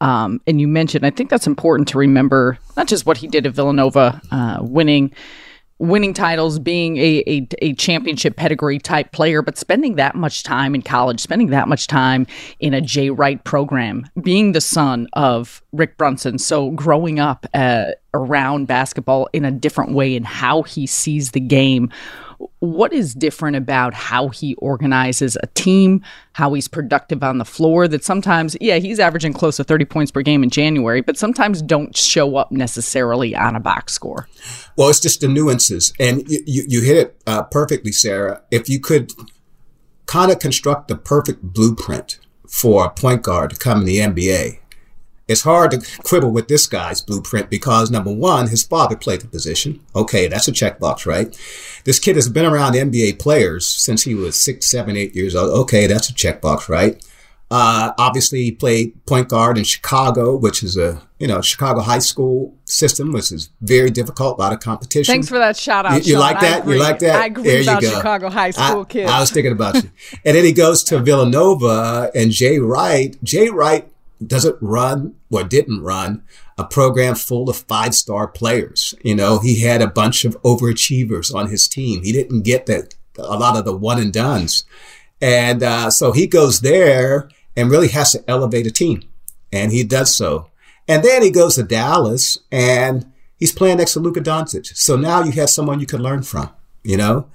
um, 0.00 0.40
and 0.46 0.60
you 0.60 0.68
mentioned, 0.68 1.04
I 1.04 1.10
think 1.10 1.28
that's 1.28 1.46
important 1.46 1.88
to 1.88 1.98
remember 1.98 2.58
not 2.76 2.86
just 2.86 3.04
what 3.04 3.16
he 3.16 3.26
did 3.26 3.46
at 3.46 3.52
Villanova, 3.52 4.20
uh, 4.30 4.58
winning 4.60 5.12
winning 5.78 6.12
titles, 6.12 6.58
being 6.58 6.96
a, 6.96 7.22
a, 7.26 7.48
a, 7.62 7.72
championship 7.74 8.34
pedigree 8.34 8.80
type 8.80 9.12
player, 9.12 9.42
but 9.42 9.56
spending 9.56 9.94
that 9.94 10.16
much 10.16 10.42
time 10.42 10.74
in 10.74 10.82
college, 10.82 11.20
spending 11.20 11.50
that 11.50 11.68
much 11.68 11.86
time 11.86 12.26
in 12.58 12.74
a 12.74 12.80
Jay 12.80 13.10
Wright 13.10 13.42
program, 13.44 14.04
being 14.20 14.52
the 14.52 14.60
son 14.60 15.06
of 15.12 15.62
Rick 15.72 15.96
Brunson. 15.96 16.38
So 16.38 16.70
growing 16.72 17.20
up 17.20 17.46
uh, 17.54 17.92
around 18.12 18.66
basketball 18.66 19.28
in 19.32 19.44
a 19.44 19.52
different 19.52 19.92
way 19.92 20.16
and 20.16 20.26
how 20.26 20.62
he 20.62 20.86
sees 20.86 21.30
the 21.30 21.40
game 21.40 21.90
what 22.60 22.92
is 22.92 23.14
different 23.14 23.56
about 23.56 23.94
how 23.94 24.28
he 24.28 24.54
organizes 24.56 25.36
a 25.42 25.46
team, 25.48 26.02
how 26.32 26.54
he's 26.54 26.68
productive 26.68 27.22
on 27.22 27.38
the 27.38 27.44
floor 27.44 27.88
that 27.88 28.04
sometimes, 28.04 28.56
yeah, 28.60 28.76
he's 28.76 28.98
averaging 28.98 29.32
close 29.32 29.56
to 29.56 29.64
30 29.64 29.84
points 29.84 30.10
per 30.12 30.22
game 30.22 30.42
in 30.42 30.50
January, 30.50 31.00
but 31.00 31.16
sometimes 31.16 31.62
don't 31.62 31.96
show 31.96 32.36
up 32.36 32.50
necessarily 32.52 33.34
on 33.34 33.56
a 33.56 33.60
box 33.60 33.92
score? 33.92 34.28
Well, 34.76 34.88
it's 34.88 35.00
just 35.00 35.20
the 35.20 35.28
nuances. 35.28 35.92
And 35.98 36.28
you, 36.28 36.64
you, 36.68 36.82
hit 36.82 36.96
it 36.96 37.22
uh, 37.26 37.42
perfectly, 37.44 37.92
Sarah. 37.92 38.42
If 38.50 38.68
you 38.68 38.80
could 38.80 39.12
kind 40.06 40.30
of 40.30 40.38
construct 40.38 40.88
the 40.88 40.96
perfect 40.96 41.42
blueprint 41.42 42.18
for 42.48 42.84
a 42.84 42.90
point 42.90 43.22
guard 43.22 43.50
to 43.50 43.56
come 43.56 43.80
in 43.80 43.84
the 43.84 43.98
NBA, 43.98 44.58
it's 45.28 45.42
hard 45.42 45.70
to 45.72 46.00
quibble 46.02 46.30
with 46.30 46.48
this 46.48 46.66
guy's 46.66 47.02
blueprint 47.02 47.50
because 47.50 47.90
number 47.90 48.12
one, 48.12 48.48
his 48.48 48.64
father 48.64 48.96
played 48.96 49.20
the 49.20 49.28
position. 49.28 49.80
Okay, 49.94 50.26
that's 50.26 50.48
a 50.48 50.52
checkbox, 50.52 51.04
right? 51.04 51.38
This 51.84 51.98
kid 51.98 52.16
has 52.16 52.28
been 52.28 52.46
around 52.46 52.72
NBA 52.72 53.18
players 53.18 53.66
since 53.66 54.02
he 54.02 54.14
was 54.14 54.42
six, 54.42 54.70
seven, 54.70 54.96
eight 54.96 55.14
years 55.14 55.36
old. 55.36 55.50
Okay, 55.50 55.86
that's 55.86 56.08
a 56.08 56.14
checkbox, 56.14 56.68
right? 56.68 57.04
Uh, 57.50 57.92
obviously, 57.98 58.42
he 58.44 58.52
played 58.52 59.04
point 59.06 59.28
guard 59.28 59.56
in 59.56 59.64
Chicago, 59.64 60.36
which 60.36 60.62
is 60.62 60.76
a 60.76 61.00
you 61.18 61.26
know 61.26 61.40
Chicago 61.40 61.80
high 61.80 61.98
school 61.98 62.54
system, 62.64 63.12
which 63.12 63.32
is 63.32 63.48
very 63.62 63.90
difficult, 63.90 64.38
a 64.38 64.42
lot 64.42 64.52
of 64.52 64.60
competition. 64.60 65.12
Thanks 65.12 65.28
for 65.28 65.38
that 65.38 65.56
shout 65.56 65.86
out. 65.86 66.06
You, 66.06 66.12
you 66.12 66.18
like 66.18 66.40
that? 66.40 66.66
You 66.66 66.78
like 66.78 66.98
that? 66.98 67.16
I 67.16 67.26
agree 67.26 67.44
there 67.44 67.62
about 67.62 67.82
you 67.82 67.88
go. 67.88 67.96
Chicago 67.96 68.28
high 68.28 68.50
school 68.50 68.82
I, 68.82 68.84
kids. 68.84 69.10
I 69.10 69.20
was 69.20 69.30
thinking 69.30 69.52
about 69.52 69.76
you. 69.76 69.90
and 70.26 70.36
then 70.36 70.44
he 70.44 70.52
goes 70.52 70.84
to 70.84 70.98
Villanova, 70.98 72.10
and 72.14 72.30
Jay 72.30 72.58
Wright. 72.58 73.16
Jay 73.24 73.48
Wright 73.48 73.90
doesn't 74.24 74.56
run 74.60 75.14
or 75.30 75.44
didn't 75.44 75.82
run 75.82 76.22
a 76.56 76.64
program 76.64 77.14
full 77.14 77.48
of 77.48 77.56
five 77.56 77.94
star 77.94 78.26
players. 78.26 78.94
You 79.02 79.14
know, 79.14 79.38
he 79.38 79.60
had 79.60 79.80
a 79.80 79.86
bunch 79.86 80.24
of 80.24 80.40
overachievers 80.42 81.34
on 81.34 81.48
his 81.48 81.68
team. 81.68 82.02
He 82.02 82.12
didn't 82.12 82.42
get 82.42 82.66
that 82.66 82.94
a 83.18 83.36
lot 83.36 83.56
of 83.56 83.64
the 83.64 83.76
one 83.76 84.00
and 84.00 84.12
dones. 84.12 84.64
And 85.20 85.62
uh, 85.62 85.90
so 85.90 86.12
he 86.12 86.26
goes 86.26 86.60
there 86.60 87.28
and 87.56 87.70
really 87.70 87.88
has 87.88 88.12
to 88.12 88.24
elevate 88.28 88.66
a 88.66 88.70
team. 88.70 89.02
And 89.52 89.72
he 89.72 89.84
does 89.84 90.14
so. 90.14 90.50
And 90.86 91.04
then 91.04 91.22
he 91.22 91.30
goes 91.30 91.56
to 91.56 91.62
Dallas 91.62 92.38
and 92.50 93.10
he's 93.36 93.52
playing 93.52 93.78
next 93.78 93.94
to 93.94 94.00
Luka 94.00 94.20
Doncic. 94.20 94.76
So 94.76 94.96
now 94.96 95.22
you 95.22 95.32
have 95.32 95.50
someone 95.50 95.80
you 95.80 95.86
can 95.86 96.02
learn 96.02 96.22
from, 96.22 96.50
you 96.82 96.96
know? 96.96 97.28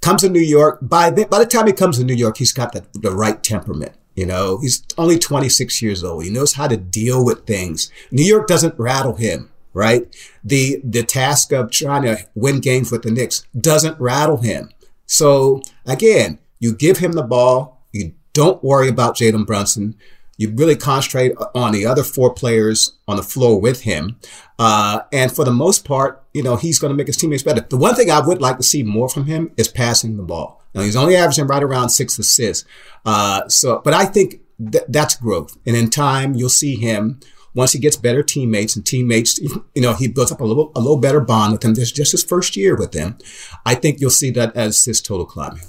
Comes 0.00 0.22
to 0.22 0.28
New 0.28 0.40
York. 0.40 0.78
By 0.80 1.10
the, 1.10 1.26
by 1.26 1.38
the 1.38 1.46
time 1.46 1.66
he 1.66 1.72
comes 1.72 1.98
to 1.98 2.04
New 2.04 2.14
York, 2.14 2.36
he's 2.36 2.52
got 2.52 2.72
the, 2.72 2.86
the 2.94 3.10
right 3.10 3.42
temperament. 3.42 3.92
You 4.18 4.26
know, 4.26 4.58
he's 4.58 4.82
only 4.98 5.16
26 5.16 5.80
years 5.80 6.02
old. 6.02 6.24
He 6.24 6.30
knows 6.30 6.54
how 6.54 6.66
to 6.66 6.76
deal 6.76 7.24
with 7.24 7.46
things. 7.46 7.88
New 8.10 8.24
York 8.24 8.48
doesn't 8.48 8.76
rattle 8.76 9.14
him, 9.14 9.48
right? 9.72 10.12
The, 10.42 10.80
the 10.82 11.04
task 11.04 11.52
of 11.52 11.70
trying 11.70 12.02
to 12.02 12.26
win 12.34 12.58
games 12.58 12.90
with 12.90 13.02
the 13.02 13.12
Knicks 13.12 13.46
doesn't 13.56 14.00
rattle 14.00 14.38
him. 14.38 14.70
So 15.06 15.62
again, 15.86 16.40
you 16.58 16.74
give 16.74 16.98
him 16.98 17.12
the 17.12 17.22
ball. 17.22 17.86
You 17.92 18.12
don't 18.32 18.60
worry 18.64 18.88
about 18.88 19.16
Jalen 19.16 19.46
Brunson. 19.46 19.94
You 20.36 20.50
really 20.50 20.74
concentrate 20.74 21.34
on 21.54 21.70
the 21.70 21.86
other 21.86 22.02
four 22.02 22.34
players 22.34 22.96
on 23.06 23.18
the 23.18 23.22
floor 23.22 23.60
with 23.60 23.82
him. 23.82 24.18
Uh, 24.58 25.02
and 25.12 25.30
for 25.30 25.44
the 25.44 25.52
most 25.52 25.84
part, 25.84 26.24
you 26.34 26.42
know, 26.42 26.56
he's 26.56 26.80
going 26.80 26.90
to 26.90 26.96
make 26.96 27.06
his 27.06 27.16
teammates 27.16 27.44
better. 27.44 27.60
The 27.60 27.76
one 27.76 27.94
thing 27.94 28.10
I 28.10 28.18
would 28.18 28.40
like 28.40 28.56
to 28.56 28.64
see 28.64 28.82
more 28.82 29.08
from 29.08 29.26
him 29.26 29.52
is 29.56 29.68
passing 29.68 30.16
the 30.16 30.24
ball. 30.24 30.64
Now, 30.74 30.82
he's 30.82 30.96
only 30.96 31.16
averaging 31.16 31.46
right 31.46 31.62
around 31.62 31.90
six 31.90 32.18
assists. 32.18 32.66
Uh, 33.04 33.48
so, 33.48 33.80
but 33.84 33.94
I 33.94 34.04
think 34.04 34.40
th- 34.72 34.84
that's 34.88 35.16
growth. 35.16 35.56
And 35.66 35.76
in 35.76 35.90
time, 35.90 36.34
you'll 36.34 36.48
see 36.48 36.76
him 36.76 37.20
once 37.54 37.72
he 37.72 37.78
gets 37.78 37.96
better 37.96 38.22
teammates 38.22 38.76
and 38.76 38.86
teammates, 38.86 39.38
you 39.40 39.82
know, 39.82 39.94
he 39.94 40.06
builds 40.06 40.30
up 40.30 40.40
a 40.40 40.44
little, 40.44 40.70
a 40.76 40.80
little 40.80 40.98
better 40.98 41.20
bond 41.20 41.52
with 41.52 41.62
them. 41.62 41.74
This 41.74 41.90
just 41.90 42.12
his 42.12 42.22
first 42.22 42.56
year 42.56 42.76
with 42.76 42.92
them. 42.92 43.18
I 43.66 43.74
think 43.74 44.00
you'll 44.00 44.10
see 44.10 44.30
that 44.30 44.54
as 44.54 44.84
his 44.84 45.00
total 45.00 45.26
climbing. 45.26 45.62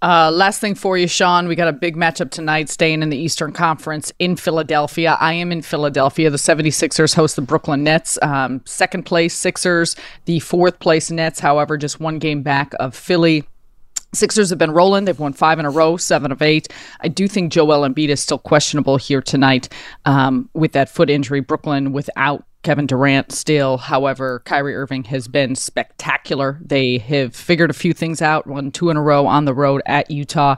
Uh, 0.00 0.30
last 0.30 0.60
thing 0.60 0.74
for 0.74 0.98
you, 0.98 1.08
Shaun. 1.08 1.48
We 1.48 1.54
got 1.54 1.68
a 1.68 1.72
big 1.72 1.96
matchup 1.96 2.30
tonight, 2.30 2.68
staying 2.68 3.02
in 3.02 3.08
the 3.08 3.16
Eastern 3.16 3.52
Conference 3.52 4.12
in 4.18 4.36
Philadelphia. 4.36 5.16
I 5.18 5.32
am 5.32 5.50
in 5.50 5.62
Philadelphia. 5.62 6.28
The 6.28 6.36
76ers 6.36 7.14
host 7.14 7.36
the 7.36 7.42
Brooklyn 7.42 7.84
Nets. 7.84 8.18
Um, 8.20 8.60
second 8.66 9.04
place 9.04 9.34
Sixers, 9.34 9.96
the 10.26 10.40
fourth 10.40 10.78
place 10.78 11.10
Nets, 11.10 11.40
however, 11.40 11.78
just 11.78 12.00
one 12.00 12.18
game 12.18 12.42
back 12.42 12.74
of 12.78 12.94
Philly. 12.94 13.44
Sixers 14.14 14.50
have 14.50 14.58
been 14.58 14.70
rolling. 14.70 15.04
They've 15.04 15.18
won 15.18 15.32
five 15.32 15.58
in 15.58 15.64
a 15.64 15.70
row, 15.70 15.96
seven 15.96 16.32
of 16.32 16.42
eight. 16.42 16.68
I 17.00 17.08
do 17.08 17.28
think 17.28 17.52
Joel 17.52 17.88
Embiid 17.88 18.08
is 18.08 18.20
still 18.20 18.38
questionable 18.38 18.96
here 18.96 19.22
tonight 19.22 19.68
um, 20.04 20.48
with 20.54 20.72
that 20.72 20.88
foot 20.88 21.10
injury. 21.10 21.40
Brooklyn 21.40 21.92
without 21.92 22.44
Kevin 22.64 22.86
Durant 22.86 23.30
still. 23.30 23.76
However, 23.76 24.40
Kyrie 24.46 24.74
Irving 24.74 25.04
has 25.04 25.28
been 25.28 25.54
spectacular. 25.54 26.58
They 26.64 26.98
have 26.98 27.36
figured 27.36 27.70
a 27.70 27.74
few 27.74 27.92
things 27.92 28.22
out, 28.22 28.46
won 28.46 28.72
two 28.72 28.90
in 28.90 28.96
a 28.96 29.02
row 29.02 29.26
on 29.26 29.44
the 29.44 29.54
road 29.54 29.82
at 29.86 30.10
Utah 30.10 30.56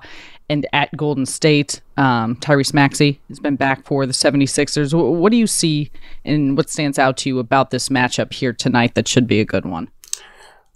and 0.48 0.66
at 0.72 0.96
Golden 0.96 1.26
State. 1.26 1.80
Um, 1.96 2.36
Tyrese 2.36 2.72
Maxey 2.72 3.20
has 3.28 3.40
been 3.40 3.56
back 3.56 3.84
for 3.84 4.06
the 4.06 4.12
76ers. 4.12 4.94
What 4.94 5.30
do 5.30 5.36
you 5.36 5.46
see 5.46 5.90
and 6.24 6.56
what 6.56 6.70
stands 6.70 6.98
out 6.98 7.16
to 7.18 7.28
you 7.28 7.38
about 7.38 7.70
this 7.70 7.88
matchup 7.88 8.32
here 8.32 8.52
tonight 8.52 8.94
that 8.94 9.08
should 9.08 9.26
be 9.26 9.40
a 9.40 9.44
good 9.44 9.66
one? 9.66 9.90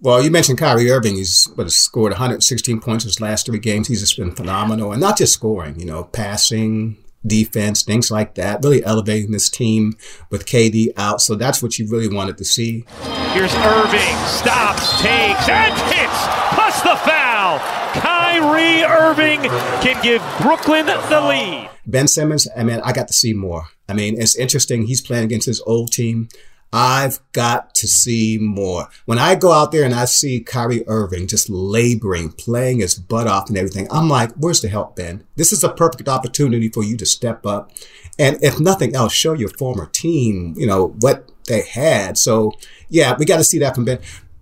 Well, 0.02 0.22
you 0.22 0.30
mentioned 0.30 0.58
Kyrie 0.58 0.90
Irving. 0.90 1.16
He's 1.16 1.46
what, 1.56 1.64
has 1.64 1.76
scored 1.76 2.12
116 2.12 2.80
points 2.80 3.04
his 3.04 3.20
last 3.20 3.44
three 3.44 3.58
games. 3.58 3.88
He's 3.88 4.00
just 4.00 4.16
been 4.16 4.34
phenomenal, 4.34 4.92
and 4.92 5.00
not 5.00 5.18
just 5.18 5.34
scoring. 5.34 5.78
You 5.78 5.84
know, 5.84 6.04
passing, 6.04 6.96
defense, 7.26 7.82
things 7.82 8.10
like 8.10 8.34
that. 8.36 8.64
Really 8.64 8.82
elevating 8.82 9.30
this 9.30 9.50
team 9.50 9.94
with 10.30 10.46
KD 10.46 10.88
out. 10.96 11.20
So 11.20 11.34
that's 11.34 11.62
what 11.62 11.78
you 11.78 11.86
really 11.86 12.08
wanted 12.08 12.38
to 12.38 12.44
see. 12.46 12.86
Here's 13.32 13.54
Irving, 13.54 14.16
stops, 14.26 15.02
takes, 15.02 15.48
and 15.48 15.74
hits, 15.92 16.26
plus 16.54 16.80
the 16.80 16.96
foul. 16.96 17.58
Kyrie 17.92 18.82
Irving 18.84 19.42
can 19.82 20.02
give 20.02 20.22
Brooklyn 20.40 20.86
the 20.86 21.20
lead. 21.20 21.68
Ben 21.86 22.08
Simmons, 22.08 22.48
I 22.56 22.64
mean, 22.64 22.80
I 22.84 22.92
got 22.92 23.08
to 23.08 23.14
see 23.14 23.34
more. 23.34 23.64
I 23.88 23.92
mean, 23.92 24.20
it's 24.20 24.36
interesting. 24.36 24.86
He's 24.86 25.00
playing 25.00 25.24
against 25.24 25.46
his 25.46 25.60
old 25.62 25.92
team. 25.92 26.28
I've 26.72 27.18
got 27.32 27.74
to 27.76 27.88
see 27.88 28.38
more. 28.40 28.88
When 29.04 29.18
I 29.18 29.34
go 29.34 29.52
out 29.52 29.72
there 29.72 29.84
and 29.84 29.94
I 29.94 30.04
see 30.04 30.40
Kyrie 30.40 30.86
Irving 30.86 31.26
just 31.26 31.50
laboring, 31.50 32.30
playing 32.30 32.78
his 32.78 32.94
butt 32.94 33.26
off 33.26 33.48
and 33.48 33.58
everything, 33.58 33.88
I'm 33.90 34.08
like, 34.08 34.32
where's 34.34 34.60
the 34.60 34.68
help, 34.68 34.94
Ben? 34.96 35.24
This 35.36 35.52
is 35.52 35.64
a 35.64 35.68
perfect 35.72 36.08
opportunity 36.08 36.68
for 36.68 36.84
you 36.84 36.96
to 36.96 37.06
step 37.06 37.44
up. 37.44 37.72
And 38.18 38.38
if 38.42 38.60
nothing 38.60 38.94
else, 38.94 39.12
show 39.12 39.32
your 39.32 39.48
former 39.48 39.86
team, 39.86 40.54
you 40.56 40.66
know, 40.66 40.88
what 41.00 41.28
they 41.46 41.62
had. 41.62 42.16
So 42.16 42.52
yeah, 42.88 43.16
we 43.18 43.24
got 43.24 43.38
to 43.38 43.44
see 43.44 43.58
that 43.58 43.74
from 43.74 43.84
Ben, 43.84 43.98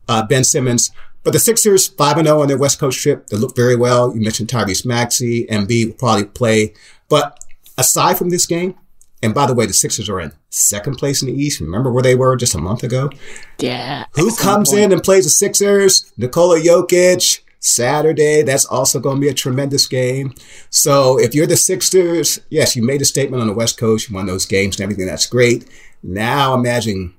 uh, 0.08 0.26
Ben 0.26 0.44
Simmons. 0.44 0.90
But 1.24 1.32
the 1.32 1.40
Sixers, 1.40 1.88
5 1.88 2.24
0 2.24 2.40
on 2.40 2.48
their 2.48 2.58
West 2.58 2.78
Coast 2.78 3.00
trip, 3.00 3.26
they 3.26 3.36
look 3.36 3.56
very 3.56 3.76
well. 3.76 4.14
You 4.14 4.20
mentioned 4.20 4.48
Tyrese 4.48 4.86
Maxey, 4.86 5.46
Embiid 5.46 5.86
will 5.86 5.94
probably 5.94 6.24
play. 6.24 6.74
But 7.08 7.38
aside 7.76 8.18
from 8.18 8.30
this 8.30 8.46
game, 8.46 8.76
and 9.22 9.34
by 9.34 9.46
the 9.46 9.54
way, 9.54 9.66
the 9.66 9.72
Sixers 9.72 10.08
are 10.08 10.20
in 10.20 10.32
second 10.50 10.96
place 10.96 11.22
in 11.22 11.28
the 11.28 11.34
East. 11.34 11.60
Remember 11.60 11.92
where 11.92 12.02
they 12.02 12.14
were 12.14 12.36
just 12.36 12.54
a 12.54 12.58
month 12.58 12.82
ago? 12.82 13.10
Yeah. 13.58 14.04
Who 14.14 14.34
comes 14.36 14.70
point. 14.70 14.82
in 14.82 14.92
and 14.92 15.02
plays 15.02 15.24
the 15.24 15.30
Sixers? 15.30 16.12
Nikola 16.16 16.60
Jokic. 16.60 17.40
Saturday. 17.60 18.42
That's 18.42 18.64
also 18.64 19.00
going 19.00 19.16
to 19.16 19.20
be 19.20 19.28
a 19.28 19.34
tremendous 19.34 19.86
game. 19.88 20.34
So 20.70 21.18
if 21.18 21.34
you're 21.34 21.46
the 21.46 21.56
Sixers, 21.56 22.38
yes, 22.50 22.76
you 22.76 22.82
made 22.82 23.02
a 23.02 23.04
statement 23.04 23.40
on 23.40 23.48
the 23.48 23.54
West 23.54 23.78
Coast. 23.78 24.08
You 24.08 24.14
won 24.14 24.26
those 24.26 24.46
games 24.46 24.76
and 24.76 24.84
everything. 24.84 25.06
That's 25.06 25.26
great. 25.26 25.68
Now 26.02 26.54
imagine 26.54 27.14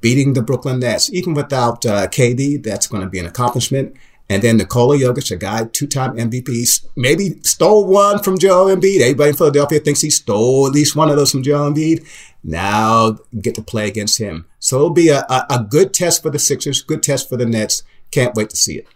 beating 0.00 0.32
the 0.32 0.42
Brooklyn 0.42 0.80
Nets. 0.80 1.12
Even 1.12 1.34
without 1.34 1.84
uh, 1.84 2.06
KD, 2.08 2.62
that's 2.62 2.86
going 2.86 3.02
to 3.02 3.08
be 3.08 3.18
an 3.18 3.26
accomplishment. 3.26 3.94
And 4.32 4.42
then 4.42 4.56
Nikola 4.56 4.96
Jokic, 4.96 5.30
a 5.30 5.36
guy, 5.36 5.66
two-time 5.66 6.16
MVP, 6.16 6.86
maybe 6.96 7.38
stole 7.42 7.86
one 7.86 8.18
from 8.22 8.38
Joel 8.38 8.74
Embiid. 8.74 9.02
Everybody 9.02 9.28
in 9.28 9.36
Philadelphia 9.36 9.78
thinks 9.78 10.00
he 10.00 10.08
stole 10.08 10.66
at 10.66 10.72
least 10.72 10.96
one 10.96 11.10
of 11.10 11.16
those 11.16 11.30
from 11.30 11.42
Joel 11.42 11.70
Embiid. 11.70 12.06
Now 12.42 13.18
get 13.42 13.54
to 13.56 13.62
play 13.62 13.88
against 13.88 14.16
him. 14.16 14.46
So 14.58 14.76
it'll 14.76 14.90
be 14.90 15.10
a, 15.10 15.26
a, 15.28 15.46
a 15.50 15.66
good 15.68 15.92
test 15.92 16.22
for 16.22 16.30
the 16.30 16.38
Sixers, 16.38 16.80
good 16.80 17.02
test 17.02 17.28
for 17.28 17.36
the 17.36 17.44
Nets. 17.44 17.82
Can't 18.10 18.34
wait 18.34 18.48
to 18.48 18.56
see 18.56 18.78
it. 18.78 18.86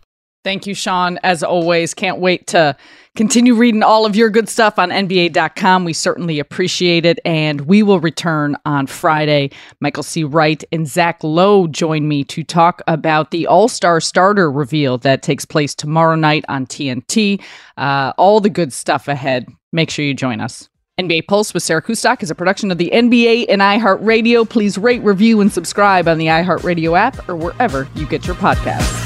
Thank 0.47 0.65
you, 0.65 0.75
Shaun. 0.75 1.19
As 1.25 1.43
always, 1.43 1.93
can't 1.93 2.21
wait 2.21 2.47
to 2.47 2.77
continue 3.17 3.57
reading 3.57 3.83
all 3.83 4.07
of 4.07 4.15
your 4.15 4.31
good 4.31 4.49
stuff 4.49 4.79
on 4.79 4.91
NBA.com. 4.91 5.85
We 5.85 5.93
certainly 5.93 6.39
appreciate 6.39 7.05
it. 7.05 7.19
And 7.25 7.63
we 7.63 7.83
will 7.83 7.99
return 7.99 8.57
on 8.65 8.87
Friday. 8.87 9.51
Michael 9.81 10.05
C. 10.05 10.23
Wright 10.23 10.63
and 10.71 10.87
Zach 10.87 11.25
Lowe 11.25 11.67
join 11.67 12.07
me 12.07 12.23
to 12.23 12.45
talk 12.45 12.81
about 12.87 13.33
the 13.33 13.49
All 13.49 13.67
Star 13.67 14.01
starter 14.01 14.49
reveal 14.49 14.99
that 14.99 15.25
takes 15.25 15.45
place 15.45 15.75
tomorrow 15.75 16.15
night 16.15 16.45
on 16.49 16.65
TNT. 16.65 17.43
Uh, 17.77 18.13
all 18.17 18.39
the 18.39 18.49
good 18.49 18.73
stuff 18.73 19.09
ahead. 19.09 19.49
Make 19.73 19.91
sure 19.91 20.05
you 20.05 20.15
join 20.15 20.41
us. 20.41 20.69
NBA 21.01 21.27
Pulse 21.27 21.55
with 21.55 21.65
Sarah 21.65 21.83
Kustok 21.83 22.23
is 22.23 22.31
a 22.31 22.37
production 22.37 22.71
of 22.71 22.79
the 22.79 22.93
NBA 22.95 23.47
and 23.49 23.61
iHeartRadio. 23.63 24.49
Please 24.49 24.79
rate, 24.79 25.03
review, 25.03 25.41
and 25.41 25.53
subscribe 25.53 26.07
on 26.07 26.19
the 26.19 26.27
iHeartRadio 26.27 26.97
app 26.97 27.29
or 27.29 27.35
wherever 27.35 27.89
you 27.97 28.07
get 28.07 28.29
your 28.29 28.37
podcasts. 28.37 29.06